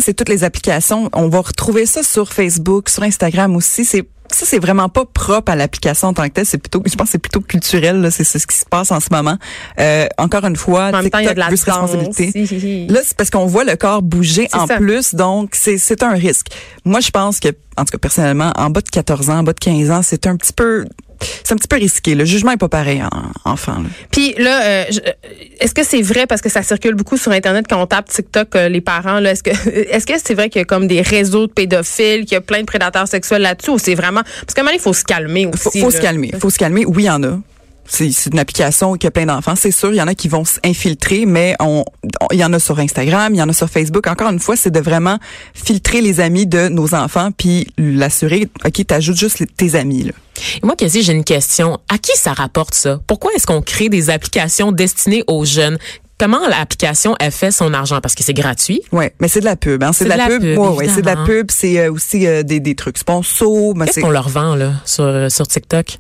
c'est 0.02 0.14
toutes 0.14 0.30
les 0.30 0.44
applications. 0.44 1.10
On 1.14 1.30
va 1.30 1.40
retrouver 1.40 1.86
ça 1.86 2.04
sur 2.04 2.32
Facebook, 2.34 2.90
sur 2.90 3.04
Instagram 3.04 3.56
aussi. 3.56 3.86
C'est 3.86 4.06
ça, 4.30 4.46
c'est 4.46 4.60
vraiment 4.60 4.90
pas 4.90 5.06
propre 5.06 5.52
à 5.52 5.56
l'application 5.56 6.08
en 6.10 6.14
tant 6.14 6.24
que 6.24 6.34
telle. 6.34 6.46
C'est 6.46 6.58
plutôt, 6.58 6.82
je 6.86 6.96
pense, 6.96 7.10
c'est 7.10 7.20
plutôt 7.20 7.42
culturel. 7.42 8.12
C'est 8.12 8.24
ce 8.24 8.48
qui 8.48 8.56
se 8.56 8.66
passe 8.66 8.92
en 8.92 9.00
ce 9.00 9.08
moment. 9.12 9.38
Euh, 9.80 10.08
encore 10.18 10.46
une 10.46 10.56
fois, 10.56 10.92
en 10.94 11.02
TikTok, 11.02 11.22
il 11.22 11.26
y 11.26 11.30
a 11.30 11.34
de 11.34 11.40
la 11.40 11.48
responsabilité. 11.48 12.88
Là, 12.90 13.02
c'est 13.06 13.16
parce 13.16 13.30
qu'on 13.30 13.46
voit 13.46 13.64
le 13.64 13.76
corps 13.76 14.02
bouger 14.02 14.48
en 14.54 14.68
plus, 14.68 15.16
donc 15.16 15.52
c'est 15.54 15.78
c'est 15.78 16.04
un 16.04 16.14
risque. 16.14 16.48
Moi, 16.84 17.00
je 17.00 17.12
pense 17.12 17.40
que, 17.40 17.50
en 17.78 17.86
tout 17.86 17.92
cas 17.92 17.98
personnellement, 18.00 18.52
en 18.56 18.70
bas 18.70 18.82
de 18.82 18.90
14 18.90 19.30
ans, 19.30 19.40
en 19.40 19.44
bas 19.44 19.54
de 19.54 19.60
15 19.60 19.92
ans, 19.92 20.02
c'est 20.02 20.26
un 20.28 20.36
petit 20.36 20.54
peu 20.54 20.86
c'est 21.44 21.54
un 21.54 21.58
petit 21.58 21.68
peu 21.68 21.78
risqué. 21.78 22.16
Le 22.16 22.26
jugement 22.26 22.52
est 22.52 22.58
pas 22.58 22.70
pareil 22.70 23.02
en 23.04 23.52
enfant. 23.52 23.78
Puis 24.12 24.34
là, 24.38 24.64
euh, 24.64 24.84
est-ce 25.60 25.74
que 25.74 25.84
c'est 25.84 26.02
vrai 26.02 26.28
parce 26.28 26.42
que 26.42 26.50
ça 26.50 26.64
circule 26.64 26.96
beaucoup 26.96 27.18
sur 27.18 27.32
internet 27.32 27.66
quand 27.70 27.82
on 27.82 27.88
tape 27.88 28.10
TikTok 28.10 28.56
euh, 28.56 28.70
les 28.70 28.82
parents 28.82 29.20
là, 29.20 29.32
est-ce 29.32 29.44
que 29.44 29.50
est-ce 29.70 30.06
que 30.06 30.14
c'est 30.24 30.34
vrai 30.34 30.50
qu'il 30.50 30.60
y 30.60 30.64
a 30.64 30.66
comme 30.66 30.88
des 30.88 31.02
réseaux 31.02 31.48
de 31.48 31.52
pédophiles, 31.52 32.26
qu'il 32.26 32.34
y 32.34 32.38
a 32.38 32.42
plein 32.42 32.62
de 32.62 32.66
prédateurs 32.66 33.08
sexuels 33.08 33.42
là-dessus 33.42 33.72
ou 33.72 33.78
c'est 33.78 33.96
vraiment 33.96 34.22
parce 34.24 34.54
qu'à 34.54 34.62
un 34.62 34.66
moment 34.66 34.76
il 34.76 34.82
faut 34.82 34.94
se 34.94 35.04
calmer 35.04 35.46
aussi. 35.46 35.80
Faut, 35.80 35.86
faut 35.86 35.92
se 35.92 36.02
calmer, 36.02 36.32
faut 36.40 36.50
se 36.50 36.58
calmer. 36.58 36.86
Oui, 36.86 37.04
il 37.04 37.06
y 37.06 37.10
en 37.10 37.24
a 37.24 37.40
c'est 37.86 38.10
une 38.32 38.40
application 38.40 38.96
qui 38.96 39.08
a 39.08 39.12
plein 39.12 39.26
d'enfants. 39.26 39.56
C'est 39.56 39.72
sûr, 39.72 39.92
il 39.92 39.98
y 39.98 40.02
en 40.02 40.08
a 40.08 40.16
qui 40.16 40.28
vont 40.28 40.46
s'infiltrer, 40.46 41.26
mais 41.26 41.56
il 42.32 42.40
y 42.40 42.46
en 42.46 42.54
a 42.54 42.60
sur 42.60 42.80
Instagram, 42.80 43.34
il 43.34 43.38
y 43.38 43.42
en 43.42 43.50
a 43.50 43.54
sur 43.54 43.70
Facebook. 43.70 44.08
Encore 44.08 44.30
une 44.30 44.40
fois, 44.40 44.56
c'est 44.56 44.72
de 44.72 44.80
vraiment 44.80 45.18
filtrer 45.54 46.02
les 46.02 46.20
amis 46.20 46.48
de 46.48 46.70
nos 46.70 46.96
enfants, 46.96 47.30
puis 47.32 47.68
l'assurer, 47.78 48.50
OK, 48.66 48.86
t'ajoutes 48.86 49.18
juste 49.18 49.44
tes 49.56 49.76
amis. 49.76 50.04
Là. 50.04 50.12
Moi, 50.64 50.76
quasi, 50.76 51.04
j'ai 51.04 51.14
une 51.14 51.24
question. 51.24 51.80
À 51.90 51.98
qui 51.98 52.18
ça 52.18 52.34
rapporte 52.34 52.74
ça? 52.74 53.00
Pourquoi 53.08 53.32
est-ce 53.36 53.46
qu'on 53.46 53.62
crée 53.62 53.90
des 53.90 54.10
applications 54.10 54.72
destinées 54.72 55.24
aux 55.28 55.46
jeunes? 55.46 55.78
Comment 56.24 56.48
l'application 56.48 57.16
a 57.20 57.32
fait 57.32 57.52
son 57.52 57.74
argent 57.74 58.00
parce 58.00 58.16
que 58.16 58.24
c'est 58.24 58.34
gratuit. 58.34 58.82
Ouais, 58.94 59.14
mais 59.20 59.28
c'est 59.28 59.42
de 59.42 59.46
la 59.46 59.58
pub, 59.58 59.84
hein. 59.84 59.92
C'est 59.92 60.06
de, 60.06 60.10
la, 60.10 60.28
pub. 60.28 60.58
ouais, 60.58 60.88
c'est 60.88 61.02
de 61.02 61.06
la 61.06 61.18
pub. 61.18 61.52
C'est 61.52 61.80
euh, 61.80 61.92
aussi 61.92 62.26
euh, 62.26 62.44
des, 62.44 62.62
des 62.62 62.76
trucs 62.76 62.98
sponsors. 62.98 63.74
Qu'est-ce 63.74 64.00
qu'on 64.00 64.10
leur 64.10 64.30
vend 64.30 64.56
là 64.56 64.74
sur 64.86 65.04
euh, 65.04 65.28
sur 65.28 65.46
TikTok? 65.48 65.98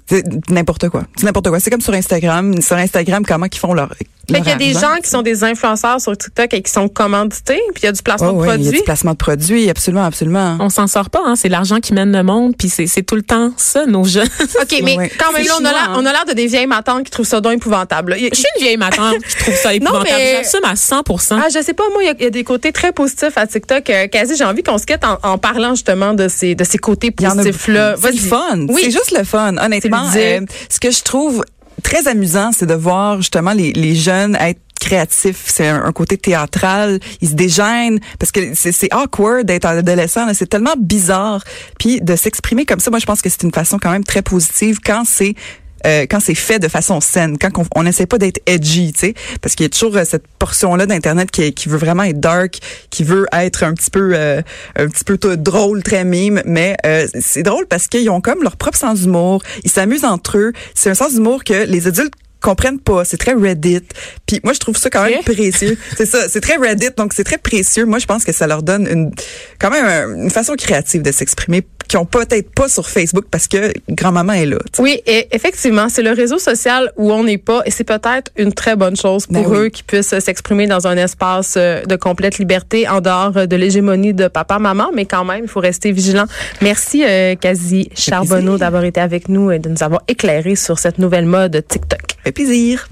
N'importe 0.49 0.87
quoi. 0.87 1.03
C'est 1.17 1.25
n'importe 1.25 1.49
quoi. 1.49 1.59
C'est 1.59 1.69
comme 1.69 1.81
sur 1.81 1.93
Instagram. 1.93 2.61
Sur 2.61 2.77
Instagram, 2.77 3.25
comment 3.25 3.47
ils 3.51 3.57
font 3.57 3.73
leur 3.73 3.93
mais 4.29 4.39
il 4.39 4.45
y 4.45 4.51
a 4.51 4.55
des 4.55 4.73
gens 4.73 4.95
qui 5.03 5.09
sont 5.09 5.21
des 5.21 5.43
influenceurs 5.43 5.99
sur 5.99 6.17
TikTok 6.17 6.53
et 6.53 6.61
qui 6.61 6.71
sont 6.71 6.87
commandités, 6.87 7.59
puis 7.73 7.83
il 7.83 7.85
y 7.85 7.89
a 7.89 7.91
du 7.91 8.01
placement 8.01 8.31
de 8.31 8.43
produits. 8.43 8.63
Il 8.63 8.65
y 8.65 8.69
a 8.69 8.71
du 8.79 8.83
placement 8.83 9.11
de 9.11 9.17
produits, 9.17 9.69
absolument, 9.69 10.05
absolument. 10.05 10.57
On 10.59 10.69
s'en 10.69 10.87
sort 10.87 11.09
pas, 11.09 11.21
hein. 11.25 11.35
C'est 11.35 11.49
l'argent 11.49 11.79
qui 11.79 11.93
mène 11.93 12.11
le 12.11 12.23
monde, 12.23 12.55
puis 12.57 12.69
c'est 12.69 13.03
tout 13.03 13.15
le 13.15 13.21
temps 13.21 13.51
ça, 13.57 13.85
nos 13.85 14.05
jeunes. 14.05 14.29
OK, 14.61 14.81
mais 14.83 15.11
quand 15.17 15.33
même, 15.33 15.45
là, 15.45 15.53
on 15.59 15.65
a 15.65 15.71
l'air, 15.71 15.91
on 15.95 16.05
a 16.05 16.11
l'air 16.11 16.25
de 16.25 16.33
des 16.33 16.47
vieilles 16.47 16.67
matantes 16.67 17.03
qui 17.03 17.11
trouvent 17.11 17.27
ça 17.27 17.41
donc 17.41 17.53
épouvantable. 17.53 18.15
Je 18.17 18.35
suis 18.35 18.45
une 18.57 18.63
vieille 18.63 18.77
matante 18.77 19.21
qui 19.23 19.37
trouve 19.37 19.55
ça 19.55 19.73
épouvantable. 19.73 20.09
Non, 20.09 20.17
mais... 20.17 20.43
J'assume 20.43 20.65
à 20.65 20.75
100 20.75 21.03
Ah, 21.31 21.47
je 21.53 21.61
sais 21.61 21.73
pas, 21.73 21.83
moi, 21.91 22.03
il 22.03 22.21
y, 22.21 22.25
a 22.25 22.29
des 22.29 22.43
côtés 22.43 22.71
très 22.71 22.91
positifs 22.91 23.37
à 23.37 23.45
TikTok. 23.45 23.89
Euh, 23.89 24.07
quasi, 24.07 24.35
j'ai 24.35 24.45
envie 24.45 24.63
qu'on 24.63 24.77
se 24.77 24.85
quitte 24.85 25.03
en, 25.03 25.37
parlant 25.37 25.71
justement 25.75 26.13
de 26.13 26.27
ces, 26.27 26.55
de 26.55 26.63
ces 26.63 26.77
côtés 26.77 27.11
positifs-là. 27.11 27.95
C'est 28.01 28.17
fun. 28.17 28.67
Oui. 28.69 28.81
C'est 28.85 28.91
juste 28.91 29.15
le 29.17 29.23
fun, 29.23 29.57
honnêtement. 29.57 30.05
Euh, 30.15 30.41
ce 30.69 30.79
que 30.79 30.91
je 30.91 31.03
trouve 31.03 31.43
très 31.83 32.07
amusant, 32.07 32.51
c'est 32.51 32.65
de 32.65 32.73
voir 32.73 33.17
justement 33.17 33.53
les, 33.53 33.73
les 33.73 33.95
jeunes 33.95 34.35
être 34.39 34.59
créatif, 34.83 35.43
c'est 35.45 35.67
un, 35.67 35.91
côté 35.93 36.17
théâtral, 36.17 36.99
ils 37.21 37.29
se 37.29 37.33
déjeunent 37.35 37.99
parce 38.19 38.31
que 38.31 38.53
c'est 38.53 38.93
awkward 38.93 39.45
d'être 39.45 39.65
adolescent, 39.65 40.27
c'est 40.33 40.49
tellement 40.49 40.73
bizarre. 40.77 41.43
Puis 41.79 42.01
de 42.01 42.15
s'exprimer 42.15 42.65
comme 42.65 42.79
ça, 42.79 42.89
moi 42.89 42.99
je 42.99 43.05
pense 43.05 43.21
que 43.21 43.29
c'est 43.29 43.43
une 43.43 43.53
façon 43.53 43.79
quand 43.79 43.91
même 43.91 44.03
très 44.03 44.21
positive 44.21 44.79
quand 44.83 45.03
c'est 45.05 45.35
euh, 45.85 46.05
quand 46.09 46.19
c'est 46.19 46.35
fait 46.35 46.59
de 46.59 46.67
façon 46.67 47.01
saine, 47.01 47.37
quand 47.37 47.51
on 47.75 47.83
n'essaie 47.83 48.05
pas 48.05 48.17
d'être 48.17 48.41
edgy, 48.45 48.93
tu 48.93 48.99
sais, 48.99 49.13
parce 49.41 49.55
qu'il 49.55 49.63
y 49.63 49.67
a 49.67 49.69
toujours 49.69 49.95
euh, 49.97 50.03
cette 50.05 50.27
portion-là 50.39 50.85
d'internet 50.85 51.31
qui, 51.31 51.53
qui 51.53 51.69
veut 51.69 51.77
vraiment 51.77 52.03
être 52.03 52.19
dark, 52.19 52.59
qui 52.89 53.03
veut 53.03 53.25
être 53.33 53.63
un 53.63 53.73
petit 53.73 53.89
peu 53.89 54.11
euh, 54.13 54.41
un 54.75 54.87
petit 54.87 55.03
peu 55.03 55.17
drôle, 55.37 55.83
très 55.83 56.03
mime, 56.05 56.41
mais 56.45 56.75
c'est 57.19 57.43
drôle 57.43 57.65
parce 57.67 57.87
qu'ils 57.87 58.09
ont 58.09 58.21
comme 58.21 58.43
leur 58.43 58.57
propre 58.57 58.77
sens 58.77 59.01
d'humour, 59.01 59.41
ils 59.63 59.69
s'amusent 59.69 60.05
entre 60.05 60.37
eux. 60.37 60.53
C'est 60.73 60.89
un 60.89 60.95
sens 60.95 61.13
d'humour 61.13 61.43
que 61.43 61.65
les 61.65 61.87
adultes 61.87 62.13
comprennent 62.43 62.79
pas. 62.79 63.05
C'est 63.05 63.17
très 63.17 63.33
Reddit. 63.33 63.87
Puis 64.27 64.39
moi, 64.43 64.53
je 64.53 64.59
trouve 64.59 64.77
ça 64.77 64.91
quand 64.91 65.03
même 65.05 65.23
précieux. 65.23 65.77
C'est 65.97 66.05
ça, 66.05 66.27
c'est 66.29 66.41
très 66.41 66.57
Reddit, 66.57 66.89
donc 66.97 67.13
c'est 67.13 67.23
très 67.23 67.37
précieux. 67.37 67.85
Moi, 67.85 67.99
je 67.99 68.05
pense 68.05 68.25
que 68.25 68.31
ça 68.31 68.45
leur 68.45 68.61
donne 68.61 68.87
une 68.87 69.11
quand 69.59 69.71
même 69.71 70.19
une 70.19 70.29
façon 70.29 70.55
créative 70.55 71.01
de 71.01 71.11
s'exprimer 71.11 71.65
qui 71.93 71.97
ont 71.97 72.05
peut-être 72.05 72.49
pas 72.55 72.67
sur 72.67 72.89
Facebook 72.89 73.25
parce 73.29 73.47
que 73.47 73.71
grand-maman 73.87 74.33
est 74.33 74.47
là. 74.47 74.57
Oui, 74.79 74.99
et 75.05 75.27
effectivement, 75.31 75.89
c'est 75.89 76.01
le 76.01 76.09
réseau 76.09 76.39
social 76.39 76.91
où 76.97 77.11
on 77.11 77.23
n'est 77.23 77.37
pas 77.37 77.61
et 77.67 77.69
c'est 77.69 77.83
peut-être 77.83 78.31
une 78.35 78.51
très 78.51 78.75
bonne 78.75 78.95
chose 78.95 79.27
pour 79.27 79.47
ben 79.47 79.59
eux 79.59 79.69
qui 79.69 79.83
puissent 79.83 80.17
s'exprimer 80.17 80.65
dans 80.65 80.87
un 80.87 80.97
espace 80.97 81.53
euh, 81.55 81.85
de 81.85 81.95
complète 81.95 82.39
liberté 82.39 82.89
en 82.89 82.99
dehors 82.99 83.45
de 83.45 83.55
l'hégémonie 83.55 84.15
de 84.15 84.27
papa-maman, 84.27 84.89
mais 84.91 85.05
quand 85.05 85.23
même, 85.23 85.43
il 85.43 85.47
faut 85.47 85.59
rester 85.59 85.91
vigilant. 85.91 86.25
Merci, 86.63 87.03
euh, 87.07 87.35
Charbonneau, 87.95 88.57
d'avoir 88.57 88.85
été 88.85 88.99
avec 88.99 89.29
nous 89.29 89.51
et 89.51 89.59
de 89.59 89.69
nous 89.69 89.83
avoir 89.83 90.01
éclairé 90.07 90.55
sur 90.55 90.79
cette 90.79 90.97
nouvelle 90.97 91.27
mode 91.27 91.63
TikTok 91.67 92.01
plaisir. 92.33 92.87